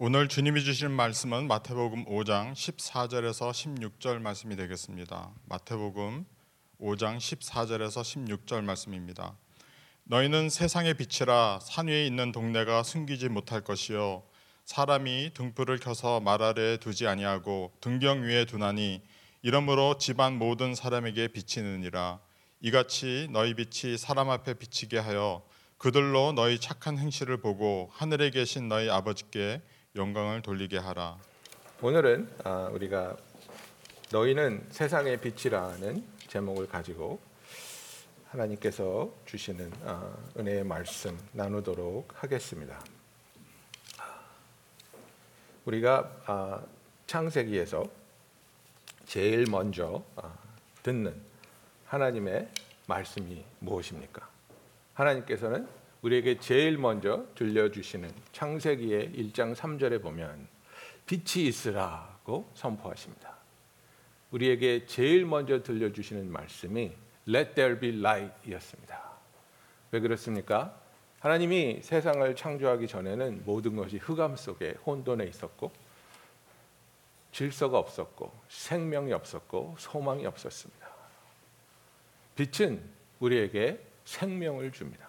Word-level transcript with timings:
오늘 0.00 0.28
주님이 0.28 0.62
주시는 0.62 0.92
말씀은 0.92 1.48
마태복음 1.48 2.04
5장 2.04 2.52
14절에서 2.52 3.50
16절 3.50 4.20
말씀이 4.20 4.54
되겠습니다. 4.54 5.32
마태복음 5.46 6.24
5장 6.80 7.16
14절에서 7.16 8.02
16절 8.46 8.62
말씀입니다. 8.62 9.36
너희는 10.04 10.50
세상의 10.50 10.94
빛이라 10.94 11.58
산 11.60 11.88
위에 11.88 12.06
있는 12.06 12.30
동네가 12.30 12.84
숨기지 12.84 13.28
못할 13.28 13.62
것이요 13.62 14.22
사람이 14.66 15.32
등불을 15.34 15.80
켜서 15.80 16.20
말 16.20 16.42
아래에 16.42 16.76
두지 16.76 17.08
아니하고 17.08 17.72
등경 17.80 18.22
위에 18.22 18.44
두나니 18.44 19.02
이러므로 19.42 19.98
집안 19.98 20.38
모든 20.38 20.76
사람에게 20.76 21.26
비치느니라 21.26 22.20
이같이 22.60 23.26
너희 23.32 23.52
빛이 23.54 23.98
사람 23.98 24.30
앞에 24.30 24.54
비치게 24.54 24.96
하여 24.96 25.42
그들로 25.76 26.30
너희 26.34 26.60
착한 26.60 26.98
행실을 26.98 27.38
보고 27.40 27.90
하늘에 27.92 28.30
계신 28.30 28.68
너희 28.68 28.88
아버지께 28.88 29.60
영광을 29.96 30.42
돌리게 30.42 30.78
하라. 30.78 31.16
오늘은 31.80 32.30
아, 32.44 32.68
우리가 32.72 33.16
너희는 34.12 34.66
세상의 34.70 35.20
빛이라는 35.20 36.04
제목을 36.28 36.68
가지고 36.68 37.18
하나님께서 38.28 39.10
주시는 39.24 39.72
아, 39.84 40.14
은혜의 40.36 40.64
말씀 40.64 41.18
나누도록 41.32 42.22
하겠습니다. 42.22 42.84
우리가 45.64 46.10
아, 46.26 46.62
창세기에서 47.06 47.84
제일 49.06 49.46
먼저 49.48 50.04
듣는 50.82 51.18
하나님의 51.86 52.46
말씀이 52.86 53.42
무엇입니까? 53.60 54.28
하나님께서는 54.92 55.66
우리에게 56.02 56.38
제일 56.38 56.78
먼저 56.78 57.26
들려주시는 57.34 58.12
창세기의 58.32 59.12
1장 59.12 59.54
3절에 59.54 60.00
보면 60.00 60.46
빛이 61.06 61.46
있으라고 61.46 62.50
선포하십니다. 62.54 63.36
우리에게 64.30 64.86
제일 64.86 65.24
먼저 65.26 65.62
들려주시는 65.62 66.30
말씀이 66.30 66.92
Let 67.26 67.54
there 67.54 67.78
be 67.80 67.98
light이었습니다. 67.98 69.02
왜 69.90 70.00
그렇습니까? 70.00 70.80
하나님이 71.20 71.80
세상을 71.82 72.36
창조하기 72.36 72.86
전에는 72.86 73.42
모든 73.44 73.74
것이 73.74 73.96
흑암 73.96 74.36
속에 74.36 74.76
혼돈에 74.86 75.24
있었고 75.24 75.72
질서가 77.32 77.78
없었고 77.78 78.32
생명이 78.48 79.12
없었고 79.12 79.76
소망이 79.78 80.24
없었습니다. 80.26 80.88
빛은 82.36 82.82
우리에게 83.18 83.84
생명을 84.04 84.70
줍니다. 84.72 85.07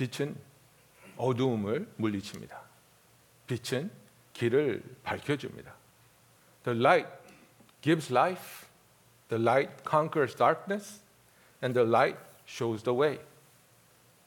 빛은 0.00 0.34
어두움을 1.18 1.92
물리칩니다. 1.96 2.58
빛은 3.46 3.90
길을 4.32 4.82
밝혀줍니다. 5.02 5.74
The 6.64 6.78
light 6.80 7.10
gives 7.82 8.10
life. 8.10 8.66
The 9.28 9.42
light 9.42 9.82
conquers 9.86 10.34
darkness. 10.34 11.02
And 11.62 11.78
the 11.78 11.86
light 11.86 12.18
shows 12.48 12.82
the 12.82 12.98
way. 12.98 13.20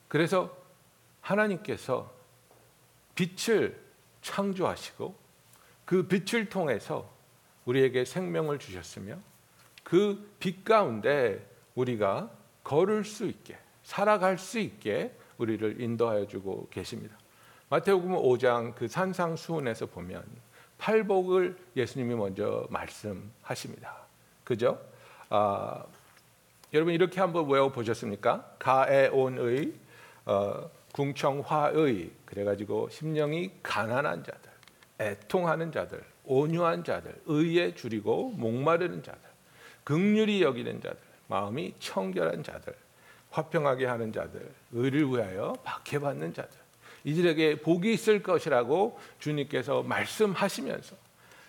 그래서 0.07 0.55
하나님께서 1.21 2.13
빛을 3.15 3.81
창조하시고 4.21 5.15
그 5.85 6.07
빛을 6.07 6.49
통해서 6.49 7.11
우리에게 7.65 8.05
생명을 8.05 8.59
주셨으며 8.59 9.17
그 9.83 10.23
빛 10.39 10.63
가운데 10.63 11.49
우리가 11.73 12.29
걸을 12.63 13.03
수 13.05 13.25
있게 13.25 13.57
살아갈 13.81 14.37
수 14.37 14.59
있게 14.59 15.17
우리를 15.37 15.81
인도하여 15.81 16.27
주고 16.27 16.67
계십니다. 16.69 17.17
마태복음 17.69 18.11
5장 18.11 18.75
그 18.75 18.87
산상수훈에서 18.87 19.87
보면 19.87 20.23
팔복을 20.77 21.57
예수님이 21.75 22.15
먼저 22.15 22.67
말씀하십니다. 22.69 23.95
그죠? 24.43 24.79
아, 25.29 25.83
여러분 26.73 26.93
이렇게 26.93 27.19
한번 27.19 27.49
외워 27.49 27.71
보셨습니까? 27.71 28.55
가에온의 28.59 29.73
어, 30.25 30.69
궁청화의 30.93 32.11
그래가지고 32.25 32.89
심령이 32.89 33.51
가난한 33.63 34.23
자들, 34.23 34.51
애통하는 34.99 35.71
자들, 35.71 36.03
온유한 36.25 36.83
자들, 36.83 37.21
의에 37.25 37.75
줄이고 37.75 38.29
목마르는 38.31 39.03
자들, 39.03 39.21
극률이 39.83 40.41
여기는 40.41 40.81
자들, 40.81 40.97
마음이 41.27 41.75
청결한 41.79 42.43
자들, 42.43 42.75
화평하게 43.33 43.85
하는 43.87 44.13
자들, 44.13 44.47
의를 44.73 45.09
위하여 45.09 45.53
박해받는 45.63 46.33
자들, 46.33 46.51
이들에게 47.03 47.61
복이 47.61 47.91
있을 47.91 48.21
것이라고 48.21 48.99
주님께서 49.19 49.81
말씀하시면서 49.83 50.95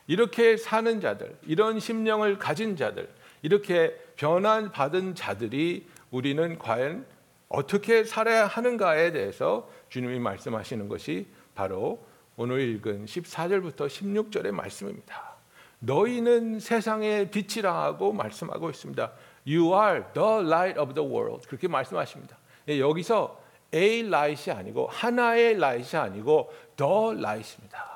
이렇게 0.06 0.56
사는 0.56 1.00
자들, 1.00 1.36
이런 1.46 1.78
심령을 1.78 2.38
가진 2.38 2.76
자들, 2.76 3.08
이렇게 3.42 3.94
변환 4.16 4.72
받은 4.72 5.14
자들이 5.14 5.86
우리는 6.10 6.58
과연 6.58 7.04
어떻게 7.48 8.04
살아야 8.04 8.46
하는가에 8.46 9.12
대해서 9.12 9.70
주님이 9.90 10.18
말씀하시는 10.20 10.88
것이 10.88 11.26
바로 11.54 12.04
오늘 12.36 12.60
읽은 12.60 13.04
14절부터 13.04 13.86
16절의 13.86 14.52
말씀입니다. 14.52 15.34
너희는 15.80 16.60
세상의 16.60 17.30
빛이라 17.30 17.82
하고 17.84 18.12
말씀하고 18.12 18.70
있습니다. 18.70 19.12
You 19.46 19.74
are 19.74 20.04
the 20.12 20.40
light 20.40 20.78
of 20.80 20.94
the 20.94 21.08
world. 21.08 21.46
그렇게 21.46 21.68
말씀하십니다. 21.68 22.36
예, 22.68 22.80
여기서 22.80 23.40
a 23.74 24.00
light이 24.06 24.56
아니고 24.56 24.86
하나의 24.86 25.54
light이 25.54 25.96
아니고 26.00 26.52
the 26.76 27.18
light입니다. 27.18 27.94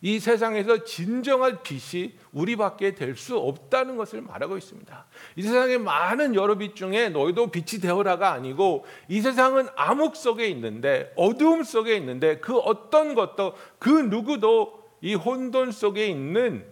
이 0.00 0.20
세상에서 0.20 0.84
진정한 0.84 1.60
빛이 1.62 2.12
우리밖에 2.32 2.94
될 2.94 3.16
수 3.16 3.36
없다는 3.36 3.96
것을 3.96 4.22
말하고 4.22 4.56
있습니다. 4.56 5.06
이 5.36 5.42
세상에 5.42 5.76
많은 5.76 6.36
여러 6.36 6.56
빛 6.56 6.76
중에 6.76 7.08
너희도 7.08 7.48
빛이 7.50 7.80
되어라가 7.80 8.32
아니고 8.32 8.84
이 9.08 9.20
세상은 9.20 9.66
암흑 9.76 10.14
속에 10.14 10.46
있는데 10.48 11.12
어두움 11.16 11.64
속에 11.64 11.96
있는데 11.96 12.38
그 12.38 12.58
어떤 12.58 13.14
것도 13.14 13.54
그 13.80 13.88
누구도 13.88 14.84
이 15.00 15.14
혼돈 15.14 15.72
속에 15.72 16.06
있는 16.06 16.64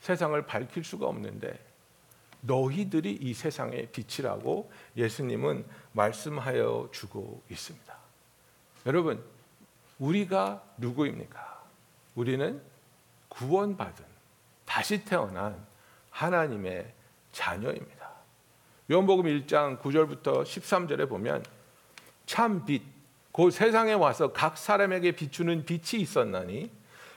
세상을 0.00 0.40
밝힐 0.46 0.84
수가 0.84 1.06
없는데 1.06 1.58
너희들이 2.40 3.18
이 3.20 3.34
세상의 3.34 3.88
빛이라고 3.92 4.70
예수님은 4.96 5.64
말씀하여 5.92 6.88
주고 6.92 7.42
있습니다. 7.50 7.96
여러분, 8.86 9.22
우리가 9.98 10.62
누구입니까? 10.78 11.62
우리는 12.14 12.60
구원받은 13.28 14.04
다시 14.64 15.04
태어난 15.04 15.66
하나님의 16.10 16.92
자녀입니다. 17.32 18.10
요한복음 18.90 19.24
1장 19.26 19.80
9절부터 19.80 20.42
13절에 20.42 21.08
보면 21.08 21.44
참 22.26 22.64
빛, 22.64 22.82
그 23.32 23.50
세상에 23.50 23.92
와서 23.92 24.32
각 24.32 24.56
사람에게 24.58 25.12
비추는 25.12 25.64
빛이 25.64 26.02
있었나니 26.02 26.70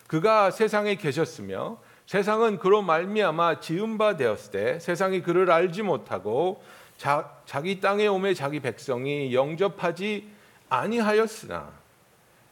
그가 0.07 0.51
세상에 0.51 0.95
계셨으며 0.95 1.79
세상은 2.11 2.59
그로 2.59 2.81
말미암아 2.81 3.61
지은 3.61 3.97
바 3.97 4.17
되었을 4.17 4.51
때 4.51 4.79
세상이 4.79 5.21
그를 5.21 5.49
알지 5.49 5.81
못하고 5.81 6.61
자, 6.97 7.37
자기 7.45 7.79
땅에 7.79 8.05
오매 8.05 8.33
자기 8.33 8.59
백성이 8.59 9.33
영접하지 9.33 10.27
아니하였으나 10.67 11.71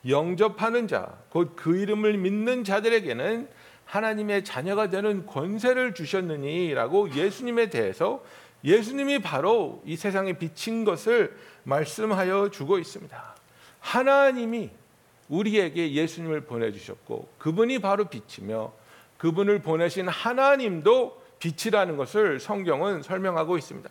영접하는 0.08 0.88
자 0.88 1.26
곧 1.36 1.58
그 1.58 1.76
이름을 1.76 2.20
믿는 2.20 2.64
자들에게는 2.64 3.50
하나님의 3.84 4.46
자녀가 4.46 4.90
되는 4.90 5.26
권세를 5.26 5.94
주셨느니라고 5.94 7.14
예수님에 7.14 7.70
대해서 7.70 8.24
예수님이 8.64 9.20
바로 9.20 9.82
이 9.84 9.98
세상에 9.98 10.38
비친 10.38 10.86
것을 10.86 11.36
말씀하여 11.66 12.50
주고 12.50 12.80
있습니다. 12.80 13.36
하나님이 13.82 14.70
우리에게 15.28 15.92
예수님을 15.92 16.46
보내주셨고 16.46 17.28
그분이 17.40 17.80
바로 17.80 18.06
빛이며 18.06 18.79
그분을 19.20 19.60
보내신 19.60 20.08
하나님도 20.08 21.22
빛이라는 21.40 21.98
것을 21.98 22.40
성경은 22.40 23.04
설명하고 23.04 23.58
있습니다. 23.58 23.90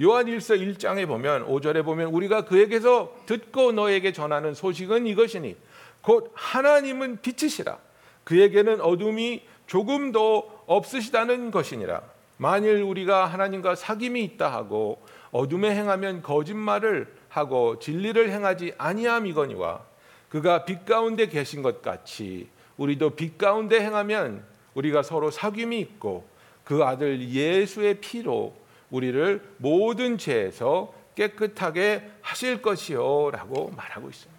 요한일서 0.00 0.54
1장에 0.54 1.06
보면 1.06 1.46
5절에 1.48 1.84
보면 1.84 2.08
우리가 2.08 2.44
그에게서 2.44 3.14
듣고 3.24 3.72
너에게 3.72 4.12
전하는 4.12 4.54
소식은 4.54 5.06
이것이니 5.06 5.56
곧 6.02 6.30
하나님은 6.34 7.22
빛이시라 7.22 7.78
그에게는 8.24 8.82
어둠이 8.82 9.42
조금도 9.66 10.64
없으시다는 10.66 11.50
것이니라 11.50 12.02
만일 12.36 12.82
우리가 12.82 13.24
하나님과 13.26 13.74
사귐이 13.74 14.18
있다 14.18 14.52
하고 14.52 15.02
어둠에 15.30 15.74
행하면 15.74 16.20
거짓말을 16.20 17.14
하고 17.30 17.78
진리를 17.78 18.30
행하지 18.30 18.74
아니함이거니와 18.76 19.80
그가 20.28 20.66
빛 20.66 20.84
가운데 20.84 21.26
계신 21.28 21.62
것 21.62 21.80
같이 21.80 22.48
우리도 22.76 23.10
빛 23.10 23.38
가운데 23.38 23.80
행하면 23.80 24.44
우리가 24.76 25.02
서로 25.02 25.30
사귐이 25.30 25.72
있고 25.80 26.24
그 26.64 26.84
아들 26.84 27.28
예수의 27.28 28.00
피로 28.00 28.54
우리를 28.90 29.42
모든 29.56 30.18
죄에서 30.18 30.94
깨끗하게 31.16 32.08
하실 32.20 32.62
것이요라고 32.62 33.72
말하고 33.76 34.08
있습니다. 34.08 34.36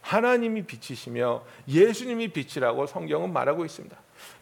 하나님이 0.00 0.62
빛이시며 0.62 1.42
예수님이 1.68 2.28
빛이라고 2.28 2.86
성경은 2.86 3.32
말하고 3.32 3.64
있습니다. 3.64 3.96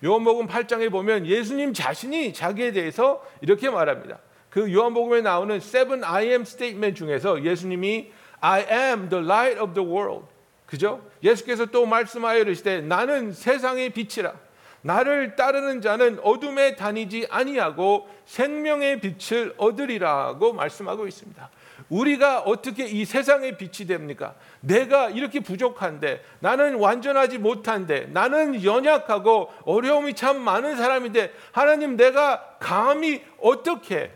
요한복음 0.04 0.46
8장에 0.46 0.90
보면 0.90 1.26
예수님 1.26 1.72
자신이 1.74 2.32
자기에 2.32 2.72
대해서 2.72 3.24
이렇게 3.40 3.68
말합니다. 3.68 4.18
그 4.48 4.72
요한복음에 4.72 5.22
나오는 5.22 5.56
seven 5.56 6.04
I 6.04 6.28
am 6.28 6.42
statement 6.42 6.96
중에서 6.96 7.44
예수님이 7.44 8.12
I 8.40 8.60
am 8.70 9.08
the 9.08 9.24
light 9.24 9.60
of 9.60 9.74
the 9.74 9.86
world. 9.86 10.26
그죠? 10.66 11.04
예수께서 11.22 11.66
또 11.66 11.84
말씀하여 11.84 12.40
이르시되 12.40 12.80
나는 12.82 13.32
세상의 13.32 13.90
빛이라. 13.90 14.45
나를 14.86 15.34
따르는 15.34 15.80
자는 15.80 16.20
어둠에 16.22 16.76
다니지 16.76 17.26
아니하고 17.28 18.08
생명의 18.24 19.00
빛을 19.00 19.54
얻으리라고 19.56 20.52
말씀하고 20.52 21.08
있습니다. 21.08 21.50
우리가 21.88 22.40
어떻게 22.40 22.86
이 22.86 23.04
세상의 23.04 23.58
빛이 23.58 23.88
됩니까? 23.88 24.34
내가 24.60 25.10
이렇게 25.10 25.40
부족한데 25.40 26.22
나는 26.38 26.76
완전하지 26.76 27.38
못한데 27.38 28.06
나는 28.12 28.62
연약하고 28.62 29.50
어려움이 29.64 30.14
참 30.14 30.40
많은 30.40 30.76
사람인데 30.76 31.32
하나님 31.50 31.96
내가 31.96 32.56
감히 32.60 33.24
어떻게 33.40 34.12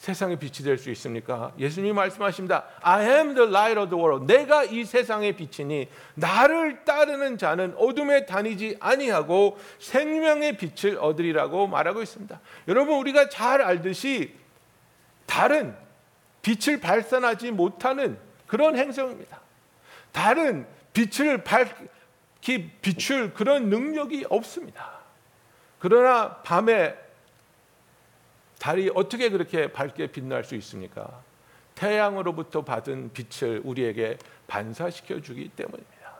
세상의 0.00 0.38
빛이 0.38 0.64
될 0.64 0.78
수 0.78 0.90
있습니까? 0.92 1.52
예수님이 1.58 1.92
말씀하십니다. 1.92 2.64
I 2.80 3.04
am 3.04 3.34
the 3.34 3.46
light 3.46 3.78
of 3.78 3.90
the 3.90 4.02
world. 4.02 4.32
내가 4.32 4.64
이 4.64 4.82
세상의 4.86 5.36
빛이니 5.36 5.90
나를 6.14 6.86
따르는 6.86 7.36
자는 7.36 7.74
어둠에 7.76 8.24
다니지 8.24 8.78
아니하고 8.80 9.58
생명의 9.78 10.56
빛을 10.56 10.96
얻으리라고 10.98 11.66
말하고 11.66 12.00
있습니다. 12.00 12.40
여러분 12.68 12.96
우리가 12.96 13.28
잘 13.28 13.60
알듯이 13.60 14.34
달은 15.26 15.76
빛을 16.40 16.80
발산하지 16.80 17.50
못하는 17.50 18.18
그런 18.46 18.78
행성입니다. 18.78 19.38
달은 20.12 20.66
빛을 20.94 21.44
밝히 21.44 22.70
비출 22.80 23.34
그런 23.34 23.68
능력이 23.68 24.24
없습니다. 24.30 24.92
그러나 25.78 26.36
밤에 26.36 27.09
달이 28.60 28.90
어떻게 28.94 29.30
그렇게 29.30 29.72
밝게 29.72 30.08
빛날 30.08 30.44
수 30.44 30.54
있습니까? 30.56 31.22
태양으로부터 31.74 32.62
받은 32.62 33.10
빛을 33.14 33.62
우리에게 33.64 34.18
반사시켜 34.46 35.22
주기 35.22 35.48
때문입니다. 35.48 36.10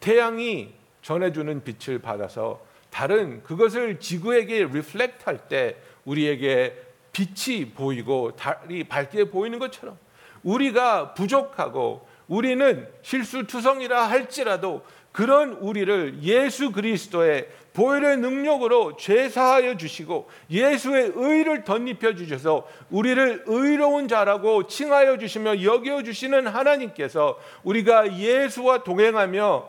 태양이 0.00 0.74
전해주는 1.02 1.62
빛을 1.62 2.00
받아서 2.00 2.60
달은 2.90 3.44
그것을 3.44 4.00
지구에게 4.00 4.64
reflect 4.64 5.22
할 5.24 5.48
때 5.48 5.76
우리에게 6.04 6.82
빛이 7.12 7.70
보이고 7.70 8.34
달이 8.34 8.84
밝게 8.84 9.30
보이는 9.30 9.60
것처럼 9.60 9.96
우리가 10.42 11.14
부족하고 11.14 12.08
우리는 12.26 12.88
실수투성이라 13.02 14.08
할지라도 14.08 14.84
그런 15.16 15.54
우리를 15.54 16.18
예수 16.24 16.72
그리스도의 16.72 17.48
보혈의 17.72 18.18
능력으로 18.18 18.98
죄사하여 18.98 19.78
주시고 19.78 20.28
예수의 20.50 21.12
의를 21.14 21.64
덧입혀 21.64 22.14
주셔서 22.14 22.68
우리를 22.90 23.44
의로운 23.46 24.08
자라고 24.08 24.66
칭하여 24.66 25.16
주시며 25.16 25.62
여겨 25.62 26.02
주시는 26.02 26.46
하나님께서 26.48 27.40
우리가 27.64 28.18
예수와 28.18 28.84
동행하며 28.84 29.66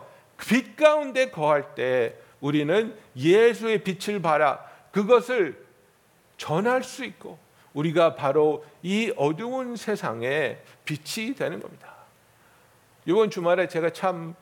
빛 0.49 0.75
가운데 0.75 1.31
거할 1.31 1.75
때 1.75 2.17
우리는 2.41 2.93
예수의 3.15 3.85
빛을 3.85 4.21
발하 4.21 4.59
그것을 4.91 5.65
전할 6.35 6.83
수 6.83 7.05
있고 7.05 7.39
우리가 7.71 8.15
바로 8.15 8.65
이 8.83 9.13
어두운 9.15 9.77
세상에 9.77 10.57
빛이 10.83 11.35
되는 11.35 11.61
겁니다. 11.61 11.95
이번 13.05 13.29
주말에 13.29 13.69
제가 13.69 13.91
참 13.91 14.35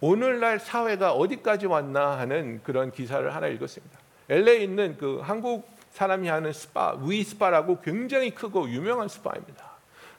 오늘날 0.00 0.60
사회가 0.60 1.12
어디까지 1.12 1.66
왔나 1.66 2.18
하는 2.18 2.60
그런 2.62 2.92
기사를 2.92 3.34
하나 3.34 3.48
읽었습니다. 3.48 3.98
LA에 4.28 4.58
있는 4.58 4.96
그 4.96 5.20
한국 5.22 5.68
사람이 5.90 6.28
하는 6.28 6.52
스파, 6.52 6.96
위 7.02 7.24
스파라고 7.24 7.80
굉장히 7.80 8.30
크고 8.30 8.68
유명한 8.68 9.08
스파입니다. 9.08 9.64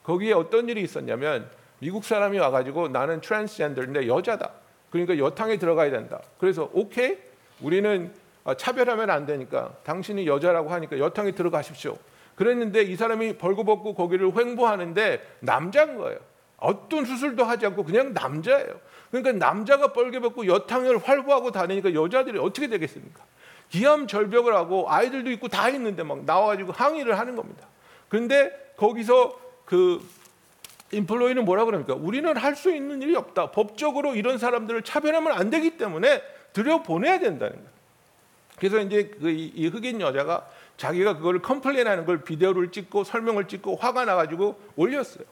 거기에 0.03 0.33
어떤 0.33 0.67
일이 0.67 0.81
있었냐면 0.81 1.49
미국 1.79 2.03
사람이 2.03 2.37
와가지고 2.39 2.89
나는 2.89 3.21
트랜스젠더인데 3.21 4.07
여자다. 4.07 4.51
그러니까 4.89 5.17
여탕에 5.17 5.57
들어가야 5.57 5.91
된다. 5.91 6.19
그래서 6.39 6.69
오케이, 6.73 7.17
우리는 7.61 8.11
차별하면 8.57 9.09
안 9.09 9.25
되니까 9.25 9.71
당신이 9.83 10.27
여자라고 10.27 10.69
하니까 10.71 10.97
여탕에 10.97 11.31
들어가십시오. 11.31 11.97
그랬는데 12.35 12.81
이 12.81 12.95
사람이 12.95 13.37
벌거벗고 13.37 13.93
거기를 13.93 14.31
횡보하는데 14.35 15.37
남자인 15.41 15.97
거예요. 15.97 16.19
어떤 16.59 17.05
수술도 17.05 17.43
하지 17.43 17.65
않고 17.65 17.83
그냥 17.83 18.13
남자예요. 18.13 18.79
그러니까 19.11 19.31
남자가 19.33 19.93
뻘개벗고 19.93 20.47
여탕을 20.47 20.99
활보하고 20.99 21.51
다니니까 21.51 21.93
여자들이 21.93 22.37
어떻게 22.39 22.67
되겠습니까? 22.67 23.23
기암 23.69 24.07
절벽을 24.07 24.55
하고 24.55 24.89
아이들도 24.89 25.31
있고 25.31 25.47
다 25.47 25.69
있는데 25.69 26.03
막 26.03 26.25
나와가지고 26.25 26.71
항의를 26.71 27.17
하는 27.17 27.35
겁니다. 27.35 27.67
그런데 28.07 28.73
거기서 28.77 29.39
그 29.65 30.03
인플로이는 30.91 31.45
뭐라 31.45 31.65
그럽니까? 31.65 31.93
우리는 31.93 32.35
할 32.35 32.55
수 32.55 32.73
있는 32.73 33.01
일이 33.01 33.15
없다. 33.15 33.51
법적으로 33.51 34.15
이런 34.15 34.37
사람들을 34.37 34.81
차별하면 34.81 35.33
안 35.33 35.49
되기 35.49 35.77
때문에 35.77 36.21
들여 36.53 36.81
보내야 36.83 37.19
된다는 37.19 37.53
거예요. 37.55 37.69
그래서 38.57 38.79
이제 38.79 39.03
그이 39.21 39.67
흑인 39.67 40.01
여자가 40.01 40.49
자기가 40.77 41.17
그거를 41.17 41.41
컴플레인하는 41.41 42.05
걸 42.05 42.23
비디오를 42.23 42.71
찍고 42.71 43.03
설명을 43.03 43.47
찍고 43.47 43.75
화가 43.75 44.05
나가지고 44.05 44.59
올렸어요. 44.75 45.23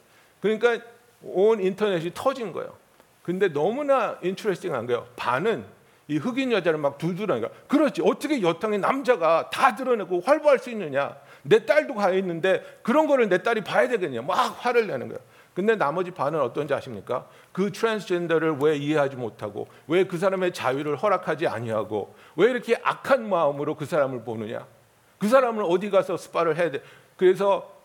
그러니까 0.42 0.80
온 1.22 1.60
인터넷이 1.62 2.12
터진 2.14 2.52
거예요. 2.54 2.74
근데 3.24 3.52
너무나 3.52 4.18
인트레스팅한 4.22 4.86
거예요. 4.88 5.06
반은 5.16 5.66
이 6.08 6.18
흑인 6.18 6.52
여자를 6.54 6.80
막 6.80 6.98
둘둘하니까 6.98 7.50
그렇지 7.68 8.02
어떻게 8.06 8.42
여탕의 8.42 8.80
남자가 8.80 9.50
다 9.50 9.76
드러내고 9.76 10.22
활보할 10.22 10.60
수 10.60 10.70
있느냐 10.70 11.18
내 11.44 11.66
딸도 11.66 11.96
가 11.96 12.12
있는데 12.12 12.64
그런 12.82 13.08
거를 13.08 13.28
내 13.28 13.44
딸이 13.44 13.62
봐야 13.66 13.90
되겠냐 13.90 14.22
막 14.22 14.34
화를 14.66 14.88
내는 14.88 15.10
거예요. 15.10 15.20
근데 15.54 15.76
나머지 15.76 16.12
반은 16.12 16.40
어떤지 16.40 16.74
아십니까? 16.74 17.28
그 17.52 17.72
트랜스젠더를 17.72 18.58
왜 18.62 18.78
이해하지 18.78 19.16
못하고 19.16 19.68
왜 19.88 20.04
그 20.06 20.18
사람의 20.18 20.54
자유를 20.54 20.96
허락하지 20.98 21.48
아니하고 21.48 22.16
왜 22.38 22.52
이렇게 22.52 22.80
악한 22.84 23.28
마음으로 23.28 23.76
그 23.76 23.86
사람을 23.86 24.24
보느냐? 24.24 24.66
그 25.18 25.28
사람은 25.28 25.66
어디 25.66 25.90
가서 25.90 26.16
스파를 26.16 26.56
해야 26.58 26.70
돼? 26.72 26.82
그래서 27.18 27.76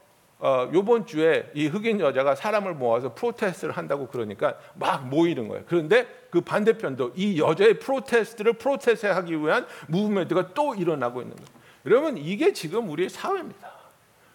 어, 0.45 0.69
요번 0.75 1.07
주에 1.07 1.49
이 1.55 1.69
흑인 1.69 2.01
여자가 2.01 2.35
사람을 2.35 2.75
모아서 2.75 3.15
protest를 3.15 3.77
한다고 3.77 4.09
그러니까 4.09 4.57
막 4.75 5.07
모이는 5.07 5.47
거예요. 5.47 5.63
그런데 5.69 6.05
그 6.31 6.41
반대편도 6.41 7.13
이 7.15 7.41
여자의 7.41 7.79
protest를 7.79 8.55
protest하기 8.55 9.39
위한 9.39 9.65
movement가 9.87 10.53
또 10.53 10.75
일어나고 10.75 11.23
있는 11.23 11.37
거예요. 11.37 11.49
여러분 11.87 12.19
이게 12.19 12.53
지금 12.53 12.91
우리의 12.91 13.09
사회입니다. 13.09 13.71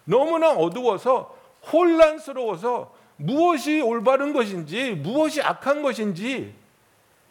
너무나 0.06 0.52
어두워서 0.54 1.36
혼란스러워서 1.74 2.96
무엇이 3.18 3.82
올바른 3.82 4.32
것인지 4.32 4.94
무엇이 4.94 5.42
악한 5.42 5.82
것인지 5.82 6.56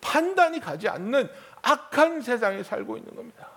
판단이 0.02 0.61
가지 0.61 0.87
않는 0.87 1.30
악한 1.62 2.21
세상에 2.21 2.62
살고 2.62 2.99
있는 2.99 3.16
겁니다. 3.16 3.56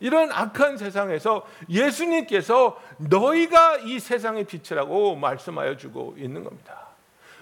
이런 0.00 0.32
악한 0.32 0.78
세상에서 0.78 1.46
예수님께서 1.68 2.80
너희가 2.98 3.78
이 3.78 4.00
세상의 4.00 4.44
빛이라고 4.44 5.16
말씀하여 5.16 5.76
주고 5.76 6.14
있는 6.18 6.42
겁니다. 6.42 6.88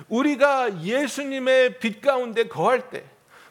우리가 0.09 0.83
예수님의 0.83 1.79
빛 1.79 2.01
가운데 2.01 2.49
거할 2.49 2.91
때, 2.91 3.05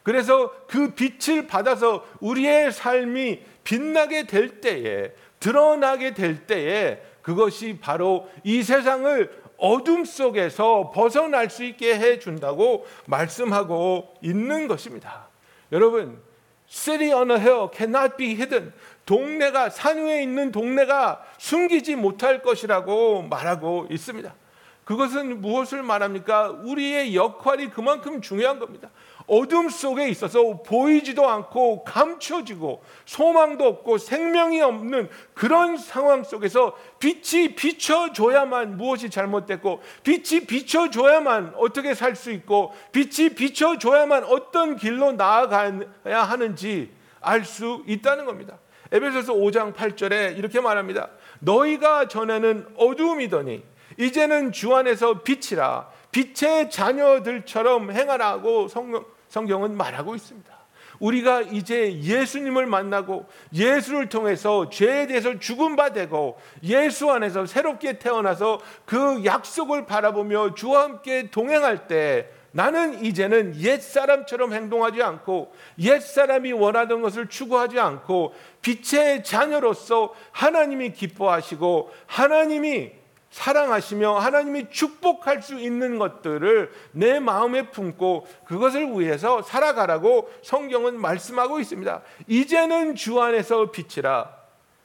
그래서 0.04 0.54
그 0.68 0.94
빛을 0.94 1.48
받아서 1.48 2.06
우리의 2.22 2.72
삶이 2.72 3.42
빛나게 3.64 4.28
될 4.28 4.62
때에, 4.62 5.12
드러나게 5.40 6.14
될 6.14 6.46
때에, 6.46 7.02
그것이 7.22 7.78
바로 7.82 8.30
이 8.44 8.64
세상을 8.64 9.48
어둠 9.58 10.06
속에서 10.06 10.92
벗어날 10.94 11.50
수 11.50 11.64
있게 11.64 11.98
해 12.00 12.20
준다고 12.20 12.86
말씀하고 13.06 14.16
있는 14.22 14.68
것입니다. 14.68 15.28
여러분, 15.72 16.22
city 16.70 17.12
on 17.12 17.32
a 17.32 17.38
hill 17.38 17.70
cannot 17.74 18.16
be 18.18 18.36
hidden. 18.36 18.72
동네가 19.08 19.72
산 19.72 20.04
위에 20.06 20.22
있는 20.22 20.52
동네가 20.52 21.24
숨기지 21.40 21.96
못할 21.96 22.44
것이라고 22.44 23.24
말하고 23.24 23.88
있습니다. 23.90 24.36
그것은 24.84 25.42
무엇을 25.42 25.82
말합니까? 25.82 26.50
우리의 26.64 27.16
역할이 27.16 27.70
그만큼 27.70 28.22
중요한 28.22 28.60
겁니다. 28.60 28.90
어둠 29.26 29.68
속에 29.70 30.08
있어서 30.10 30.62
보이지도 30.64 31.28
않고 31.28 31.84
감춰지고 31.84 32.84
소망도 33.06 33.66
없고 33.66 33.98
생명이 33.98 34.62
없는 34.62 35.10
그런 35.34 35.78
상황 35.78 36.24
속에서 36.24 36.78
빛이 37.00 37.56
비춰줘야만 37.56 38.78
무엇이 38.78 39.10
잘못됐고 39.10 39.82
빛이 40.04 40.46
비춰줘야만 40.48 41.54
어떻게 41.58 41.94
살 41.94 42.16
수 42.16 42.32
있고 42.32 42.74
빛이 42.94 43.30
비춰줘야만 43.36 44.24
어떤 44.26 44.78
길로 44.78 45.12
나아가야 45.12 46.24
하는지 46.24 46.94
알 47.20 47.44
수 47.44 47.84
있다는 47.88 48.26
겁니다. 48.26 48.58
에베소서 48.92 49.34
5장 49.34 49.74
8절에 49.74 50.38
이렇게 50.38 50.62
말합니다. 50.62 51.10
너희가 51.40 52.08
전에는 52.08 52.68
어두움이더니 52.78 53.64
이제는 53.98 54.52
주 54.52 54.76
안에서 54.76 55.24
빛이라 55.24 55.90
빛의 56.12 56.70
자녀들처럼 56.70 57.92
행하라고 57.92 58.68
성경, 58.68 59.06
성경은 59.28 59.76
말하고 59.76 60.16
있습니다. 60.16 60.58
우리가 61.00 61.42
이제 61.42 62.02
예수님을 62.02 62.66
만나고 62.66 63.28
예수를 63.54 64.10
통해서 64.10 64.70
죄에 64.70 65.08
대해서 65.08 65.34
바 65.76 65.92
되고 65.92 66.40
예수 66.64 67.12
안에서 67.12 67.46
새롭게 67.46 68.00
태어나서 68.00 68.60
그 68.86 69.24
약속을 69.24 69.86
바라보며 69.86 70.56
주와 70.56 70.84
함께 70.84 71.30
동행할 71.30 71.88
때 71.88 72.32
나는 72.58 73.06
이제는 73.06 73.56
옛 73.58 73.80
사람처럼 73.80 74.52
행동하지 74.52 75.04
않고 75.04 75.54
옛 75.78 76.00
사람이 76.00 76.54
원하던 76.54 77.04
것을 77.04 77.30
추구하지 77.30 77.80
않고 77.80 78.34
빛의 78.64 79.24
자녀로서 79.24 80.16
하나님이 80.32 80.94
기뻐하시고 80.94 81.92
하나님이 82.08 82.94
사랑하시며 83.30 84.18
하나님이 84.18 84.72
축복할 84.72 85.44
수 85.44 85.60
있는 85.60 86.00
것들을 86.00 86.72
내 86.94 87.20
마음에 87.20 87.70
품고 87.70 88.26
그것을 88.46 88.88
위해서 89.00 89.44
살아가라고 89.44 90.28
성경은 90.42 91.00
말씀하고 91.00 91.60
있습니다. 91.60 92.02
이제는 92.26 92.96
주 92.96 93.22
안에서 93.22 93.70
빛이라 93.70 94.36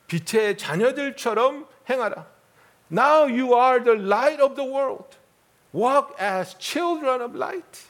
빛의 0.09 0.59
자녀들처럼 0.59 1.67
행하라. 1.89 2.27
Now 2.93 3.23
you 3.23 3.59
are 3.59 3.83
the 3.83 3.99
light 3.99 4.43
of 4.43 4.57
the 4.57 4.71
world. 4.71 5.22
Walk 5.75 6.15
as 6.21 6.57
children 6.59 7.23
of 7.23 7.37
light. 7.37 7.81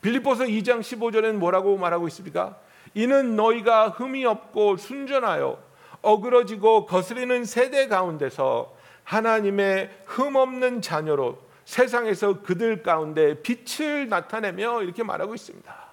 빌립보서 0.00 0.44
2장 0.44 0.80
15절에는 0.80 1.34
뭐라고 1.34 1.76
말하고 1.76 2.08
있습니까? 2.08 2.58
이는 2.94 3.36
너희가 3.36 3.90
흠이 3.90 4.24
없고 4.24 4.76
순전하여 4.78 5.58
어그러지고 6.02 6.86
거스리는 6.86 7.44
세대 7.44 7.88
가운데서 7.88 8.74
하나님의 9.04 9.90
흠 10.06 10.36
없는 10.36 10.80
자녀로 10.80 11.38
세상에서 11.64 12.40
그들 12.42 12.82
가운데 12.82 13.40
빛을 13.42 14.08
나타내며 14.08 14.82
이렇게 14.82 15.02
말하고 15.02 15.34
있습니다. 15.34 15.90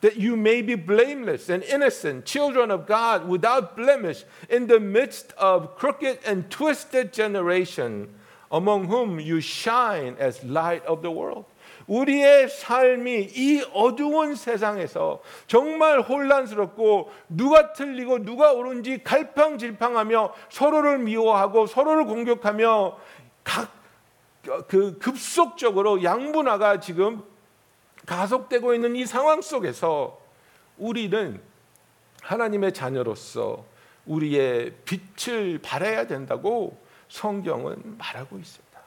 That 0.00 0.18
you 0.18 0.36
may 0.36 0.62
be 0.62 0.76
blameless 0.76 1.50
and 1.50 1.64
innocent, 1.66 2.26
children 2.26 2.70
of 2.70 2.86
God 2.86 3.26
without 3.28 3.76
blemish 3.76 4.26
in 4.50 4.66
the 4.66 4.80
midst 4.80 5.34
of 5.38 5.76
crooked 5.78 6.20
and 6.26 6.48
twisted 6.50 7.12
generation, 7.12 8.08
among 8.52 8.86
whom 8.86 9.18
you 9.20 9.38
shine 9.38 10.16
as 10.20 10.44
light 10.44 10.84
of 10.86 11.02
the 11.02 11.14
world. 11.14 11.46
우리의 11.86 12.48
삶이 12.48 13.28
이 13.34 13.64
어두운 13.72 14.34
세상에서 14.34 15.20
정말 15.46 16.00
혼란스럽고 16.00 17.12
누가 17.28 17.72
틀리고 17.72 18.24
누가 18.24 18.52
옳은지 18.52 19.04
갈팡질팡하며 19.04 20.32
서로를 20.48 20.98
미워하고 20.98 21.66
서로를 21.66 22.06
공격하며 22.06 22.96
각 23.44 23.76
그 24.66 24.98
급속적으로 24.98 26.02
양분화가 26.02 26.80
지금 26.80 27.22
가속되고 28.06 28.74
있는 28.74 28.94
이 28.96 29.04
상황 29.04 29.42
속에서 29.42 30.20
우리는 30.78 31.40
하나님의 32.22 32.72
자녀로서 32.72 33.64
우리의 34.06 34.74
빛을 34.84 35.58
발해야 35.58 36.06
된다고 36.06 36.78
성경은 37.08 37.98
말하고 37.98 38.38
있습니다. 38.38 38.80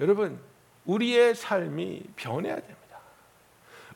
여러분, 0.00 0.38
우리의 0.86 1.34
삶이 1.34 2.02
변해야 2.16 2.54
됩니다. 2.54 2.80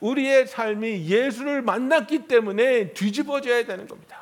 우리의 0.00 0.46
삶이 0.46 1.06
예수를 1.06 1.62
만났기 1.62 2.26
때문에 2.28 2.92
뒤집어져야 2.92 3.64
되는 3.64 3.87
겁니다. 3.88 4.18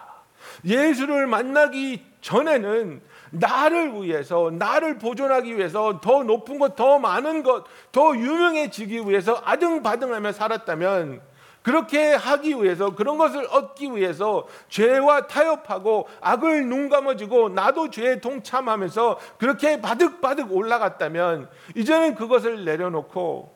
예수를 0.64 1.26
만나기 1.26 2.04
전에는 2.20 3.02
나를 3.30 4.02
위해서, 4.02 4.50
나를 4.50 4.98
보존하기 4.98 5.56
위해서 5.56 6.00
더 6.00 6.22
높은 6.22 6.58
것, 6.58 6.76
더 6.76 6.98
많은 6.98 7.42
것, 7.42 7.64
더 7.90 8.14
유명해지기 8.14 9.08
위해서 9.08 9.40
아등바등하며 9.44 10.32
살았다면 10.32 11.31
그렇게 11.62 12.12
하기 12.12 12.54
위해서 12.62 12.94
그런 12.94 13.18
것을 13.18 13.46
얻기 13.50 13.96
위해서 13.96 14.46
죄와 14.68 15.26
타협하고 15.26 16.08
악을 16.20 16.66
눈 16.66 16.88
감아주고 16.88 17.50
나도 17.50 17.90
죄에 17.90 18.20
동참하면서 18.20 19.18
그렇게 19.38 19.80
바득바득 19.80 20.52
올라갔다면 20.52 21.48
이제는 21.76 22.14
그것을 22.14 22.64
내려놓고 22.64 23.54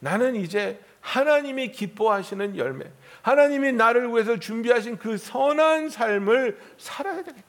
나는 0.00 0.36
이제 0.36 0.80
하나님이 1.00 1.72
기뻐하시는 1.72 2.56
열매, 2.56 2.84
하나님이 3.22 3.72
나를 3.72 4.10
위해서 4.10 4.38
준비하신 4.38 4.98
그 4.98 5.16
선한 5.16 5.88
삶을 5.88 6.58
살아야 6.76 7.22
되겠다. 7.22 7.47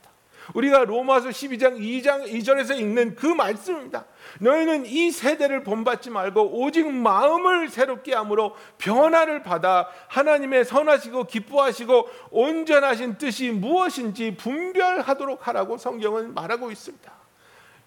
우리가 0.53 0.85
로마서 0.85 1.29
12장 1.29 1.77
2장 1.79 2.25
2절에서 2.27 2.77
읽는 2.77 3.15
그 3.15 3.27
말씀입니다. 3.27 4.05
너희는 4.39 4.85
이 4.85 5.11
세대를 5.11 5.63
본받지 5.63 6.09
말고 6.09 6.61
오직 6.61 6.89
마음을 6.91 7.69
새롭게 7.69 8.13
함으로 8.13 8.55
변화를 8.77 9.43
받아 9.43 9.89
하나님의 10.07 10.65
선하시고 10.65 11.25
기뻐하시고 11.25 12.09
온전하신 12.31 13.17
뜻이 13.17 13.51
무엇인지 13.51 14.35
분별하도록 14.37 15.47
하라고 15.47 15.77
성경은 15.77 16.33
말하고 16.33 16.71
있습니다. 16.71 17.19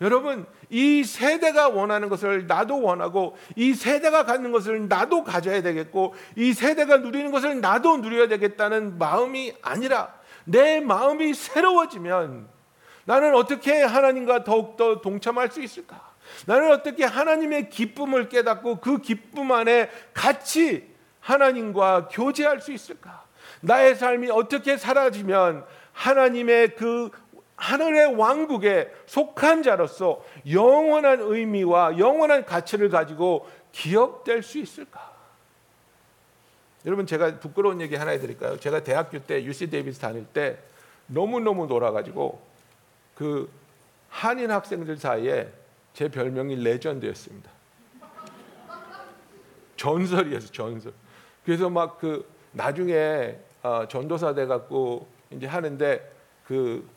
여러분, 0.00 0.46
이 0.68 1.04
세대가 1.04 1.68
원하는 1.68 2.08
것을 2.08 2.48
나도 2.48 2.82
원하고 2.82 3.36
이 3.54 3.72
세대가 3.72 4.24
갖는 4.24 4.50
것을 4.50 4.88
나도 4.88 5.22
가져야 5.22 5.62
되겠고 5.62 6.14
이 6.34 6.52
세대가 6.52 6.96
누리는 6.96 7.30
것을 7.30 7.60
나도 7.60 7.98
누려야 7.98 8.26
되겠다는 8.26 8.98
마음이 8.98 9.54
아니라 9.62 10.12
내 10.44 10.80
마음이 10.80 11.34
새로워지면 11.34 12.48
나는 13.04 13.34
어떻게 13.34 13.82
하나님과 13.82 14.44
더욱더 14.44 15.00
동참할 15.00 15.50
수 15.50 15.60
있을까? 15.60 16.12
나는 16.46 16.70
어떻게 16.70 17.04
하나님의 17.04 17.70
기쁨을 17.70 18.28
깨닫고 18.28 18.80
그 18.80 18.98
기쁨 18.98 19.52
안에 19.52 19.90
같이 20.14 20.88
하나님과 21.20 22.08
교제할 22.08 22.60
수 22.60 22.72
있을까? 22.72 23.24
나의 23.60 23.94
삶이 23.94 24.30
어떻게 24.30 24.76
사라지면 24.76 25.64
하나님의 25.92 26.74
그 26.76 27.10
하늘의 27.56 28.16
왕국에 28.16 28.90
속한 29.06 29.62
자로서 29.62 30.24
영원한 30.50 31.20
의미와 31.20 31.98
영원한 31.98 32.44
가치를 32.44 32.88
가지고 32.88 33.48
기억될 33.70 34.42
수 34.42 34.58
있을까? 34.58 35.11
여러분 36.84 37.06
제가 37.06 37.38
부끄러운 37.38 37.80
얘기 37.80 37.94
하나 37.94 38.10
해드릴까요? 38.12 38.58
제가 38.58 38.82
대학교 38.82 39.18
때 39.20 39.44
UC 39.44 39.70
데이비스 39.70 40.00
다닐 40.00 40.24
때 40.26 40.58
너무 41.06 41.40
너무 41.40 41.66
놀아가지고 41.66 42.40
그 43.14 43.48
한인 44.08 44.50
학생들 44.50 44.96
사이에 44.96 45.48
제 45.94 46.08
별명이 46.08 46.56
레전드였습니다. 46.56 47.50
전설이었어 49.76 50.52
전설. 50.52 50.92
그래서 51.44 51.68
막 51.68 51.98
그 51.98 52.24
나중에 52.52 53.36
어, 53.62 53.86
전도사 53.88 54.34
돼 54.34 54.46
갖고 54.46 55.06
이제 55.30 55.46
하는데 55.46 56.12
그 56.46 56.88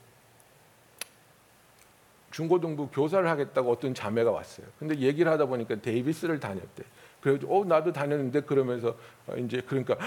중고등부 2.32 2.90
교사를 2.90 3.28
하겠다고 3.30 3.72
어떤 3.72 3.94
자매가 3.94 4.30
왔어요. 4.32 4.68
근데 4.78 4.98
얘기를 4.98 5.32
하다 5.32 5.46
보니까 5.46 5.76
데이비스를 5.76 6.40
다녔대. 6.40 6.84
그래서 7.26 7.48
어 7.50 7.66
나도 7.66 7.92
다녔는데 7.92 8.42
그러면서 8.42 8.96
어, 9.26 9.36
이제 9.38 9.60
그러니까 9.66 9.98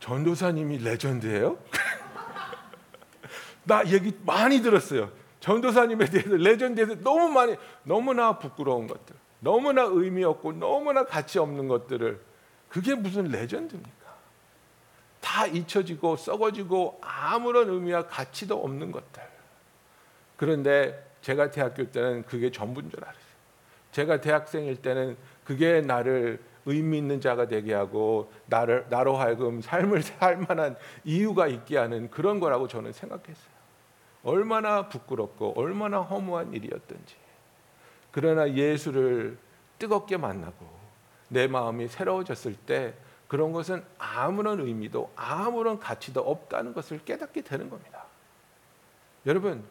전도사님이 0.00 0.78
레전드예요? 0.78 1.56
나 3.62 3.86
얘기 3.86 4.12
많이 4.24 4.60
들었어요. 4.60 5.12
전도사님에 5.38 6.06
대해서 6.06 6.30
레전드에 6.34 6.86
대해서 6.86 7.02
너무 7.04 7.28
많이 7.28 7.54
너무나 7.84 8.40
부끄러운 8.40 8.88
것들, 8.88 9.14
너무나 9.38 9.82
의미 9.82 10.24
없고 10.24 10.54
너무나 10.54 11.04
가치 11.04 11.38
없는 11.38 11.68
것들을 11.68 12.20
그게 12.68 12.96
무슨 12.96 13.28
레전드입니까? 13.28 14.16
다 15.20 15.46
잊혀지고 15.46 16.16
썩어지고 16.16 16.98
아무런 17.00 17.70
의미와 17.70 18.08
가치도 18.08 18.64
없는 18.64 18.90
것들. 18.90 19.22
그런데 20.36 21.08
제가 21.22 21.52
대학교 21.52 21.88
때는 21.88 22.24
그게 22.24 22.50
전부인 22.50 22.90
줄 22.90 23.04
알았어요. 23.04 23.35
제가 23.96 24.20
대학생일 24.20 24.82
때는 24.82 25.16
그게 25.42 25.80
나를 25.80 26.38
의미 26.66 26.98
있는 26.98 27.18
자가 27.18 27.48
되게 27.48 27.72
하고 27.72 28.30
나를 28.44 28.84
나로 28.90 29.16
하여금 29.16 29.62
삶을 29.62 30.02
살 30.04 30.36
만한 30.36 30.76
이유가 31.02 31.46
있게 31.46 31.78
하는 31.78 32.10
그런 32.10 32.38
거라고 32.38 32.68
저는 32.68 32.92
생각했어요. 32.92 33.56
얼마나 34.22 34.90
부끄럽고 34.90 35.54
얼마나 35.56 36.00
허무한 36.00 36.52
일이었던지. 36.52 37.16
그러나 38.10 38.52
예수를 38.52 39.38
뜨겁게 39.78 40.18
만나고 40.18 40.66
내 41.28 41.46
마음이 41.46 41.88
새로워졌을 41.88 42.54
때 42.54 42.92
그런 43.28 43.52
것은 43.52 43.82
아무런 43.96 44.60
의미도 44.60 45.10
아무런 45.16 45.78
가치도 45.78 46.20
없다는 46.20 46.74
것을 46.74 46.98
깨닫게 47.02 47.40
되는 47.40 47.70
겁니다. 47.70 48.04
여러분, 49.24 49.64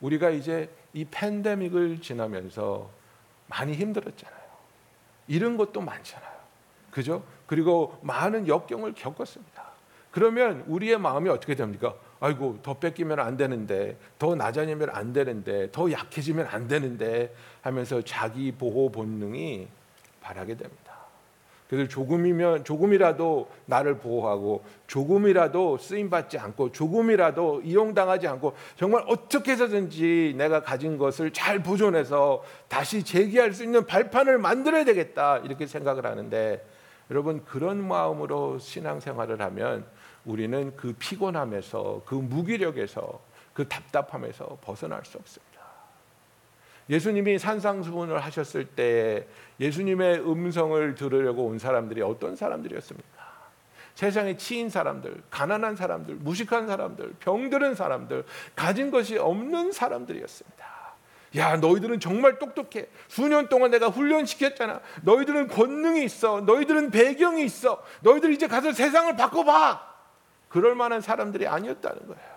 우리가 0.00 0.30
이제 0.30 0.70
이 0.92 1.04
팬데믹을 1.04 2.00
지나면서 2.00 3.01
많이 3.52 3.74
힘들었잖아요. 3.74 4.40
이런 5.28 5.58
것도 5.58 5.82
많잖아요. 5.82 6.32
그죠? 6.90 7.22
그리고 7.46 7.98
많은 8.02 8.48
역경을 8.48 8.94
겪었습니다. 8.94 9.62
그러면 10.10 10.64
우리의 10.66 10.98
마음이 10.98 11.28
어떻게 11.28 11.54
됩니까? 11.54 11.94
아이고 12.20 12.58
더 12.62 12.74
뺏기면 12.78 13.18
안 13.18 13.36
되는데 13.36 13.98
더 14.18 14.34
낮아지면 14.34 14.90
안 14.90 15.12
되는데 15.12 15.70
더 15.70 15.90
약해지면 15.90 16.46
안 16.46 16.66
되는데 16.66 17.34
하면서 17.60 18.00
자기 18.02 18.52
보호 18.52 18.90
본능이 18.90 19.68
바라게 20.20 20.56
됩니다. 20.56 20.91
그래서 21.72 21.88
조금이면 21.88 22.64
조금이라도 22.64 23.48
나를 23.64 23.96
보호하고 23.96 24.62
조금이라도 24.88 25.78
쓰임 25.78 26.10
받지 26.10 26.38
않고 26.38 26.70
조금이라도 26.70 27.62
이용당하지 27.62 28.28
않고 28.28 28.52
정말 28.76 29.02
어떻게 29.08 29.52
해서든지 29.52 30.34
내가 30.36 30.60
가진 30.60 30.98
것을 30.98 31.32
잘 31.32 31.62
보존해서 31.62 32.42
다시 32.68 33.02
재기할 33.02 33.54
수 33.54 33.64
있는 33.64 33.86
발판을 33.86 34.36
만들어야 34.36 34.84
되겠다 34.84 35.38
이렇게 35.38 35.66
생각을 35.66 36.04
하는데 36.04 36.62
여러분 37.10 37.42
그런 37.46 37.82
마음으로 37.82 38.58
신앙생활을 38.58 39.40
하면 39.40 39.86
우리는 40.26 40.76
그 40.76 40.94
피곤함에서 40.98 42.02
그 42.04 42.14
무기력에서 42.14 43.18
그 43.54 43.66
답답함에서 43.66 44.58
벗어날 44.60 45.06
수 45.06 45.16
없습니다. 45.16 45.51
예수님이 46.90 47.38
산상수훈을 47.38 48.18
하셨을 48.20 48.66
때 48.66 49.26
예수님의 49.60 50.20
음성을 50.20 50.94
들으려고 50.94 51.46
온 51.46 51.58
사람들이 51.58 52.02
어떤 52.02 52.36
사람들이었습니까? 52.36 53.22
세상에 53.94 54.36
치인 54.36 54.70
사람들, 54.70 55.22
가난한 55.30 55.76
사람들, 55.76 56.16
무식한 56.16 56.66
사람들, 56.66 57.14
병들은 57.20 57.74
사람들, 57.74 58.24
가진 58.56 58.90
것이 58.90 59.18
없는 59.18 59.72
사람들이었습니다. 59.72 60.72
야, 61.36 61.56
너희들은 61.56 62.00
정말 62.00 62.38
똑똑해. 62.38 62.88
수년 63.08 63.48
동안 63.48 63.70
내가 63.70 63.88
훈련시켰잖아. 63.88 64.80
너희들은 65.02 65.48
권능이 65.48 66.04
있어. 66.04 66.42
너희들은 66.42 66.90
배경이 66.90 67.44
있어. 67.44 67.82
너희들 68.00 68.32
이제 68.32 68.46
가서 68.46 68.72
세상을 68.72 69.16
바꿔봐. 69.16 69.92
그럴 70.48 70.74
만한 70.74 71.00
사람들이 71.00 71.46
아니었다는 71.46 72.06
거예요. 72.06 72.31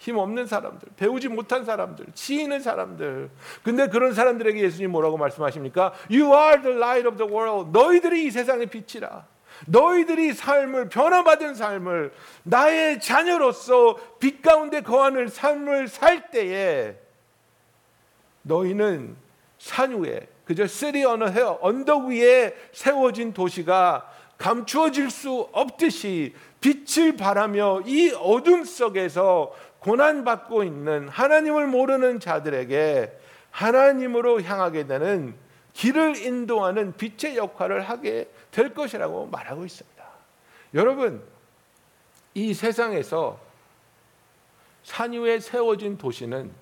힘 0.00 0.16
없는 0.16 0.46
사람들, 0.46 0.88
배우지 0.96 1.28
못한 1.28 1.66
사람들, 1.66 2.06
치이는 2.14 2.60
사람들. 2.60 3.28
근데 3.62 3.86
그런 3.86 4.14
사람들에게 4.14 4.58
예수님 4.58 4.90
뭐라고 4.92 5.18
말씀하십니까? 5.18 5.92
You 6.10 6.34
are 6.34 6.62
the 6.62 6.74
light 6.74 7.06
of 7.06 7.18
the 7.18 7.30
world. 7.30 7.78
너희들이 7.78 8.24
이 8.24 8.30
세상의 8.30 8.66
빛이라. 8.66 9.26
너희들이 9.66 10.32
삶을 10.32 10.88
변화받은 10.88 11.54
삶을 11.54 12.14
나의 12.44 12.98
자녀로서 12.98 13.96
빛 14.18 14.40
가운데 14.40 14.80
거하는 14.80 15.28
삶을 15.28 15.88
살 15.88 16.30
때에 16.30 16.96
너희는 18.40 19.16
산 19.58 20.02
위에 20.02 20.26
그저 20.46 20.66
city 20.66 21.04
on 21.04 21.24
a 21.24 21.31
hill 21.31 21.58
언덕 21.60 22.06
위에 22.06 22.56
세워진 22.72 23.34
도시가 23.34 24.10
감추어질 24.38 25.10
수 25.10 25.46
없듯이 25.52 26.34
빛을 26.60 27.16
발하며 27.16 27.82
이 27.86 28.10
어둠 28.18 28.64
속에서 28.64 29.54
고난받고 29.80 30.62
있는 30.62 31.08
하나님을 31.08 31.66
모르는 31.66 32.20
자들에게 32.20 33.18
하나님으로 33.50 34.42
향하게 34.42 34.86
되는 34.86 35.34
길을 35.72 36.16
인도하는 36.16 36.96
빛의 36.96 37.36
역할을 37.36 37.88
하게 37.88 38.30
될 38.50 38.74
것이라고 38.74 39.26
말하고 39.26 39.64
있습니다. 39.64 40.04
여러분, 40.74 41.22
이 42.34 42.52
세상에서 42.52 43.40
산 44.82 45.12
위에 45.12 45.40
세워진 45.40 45.98
도시는 45.98 46.52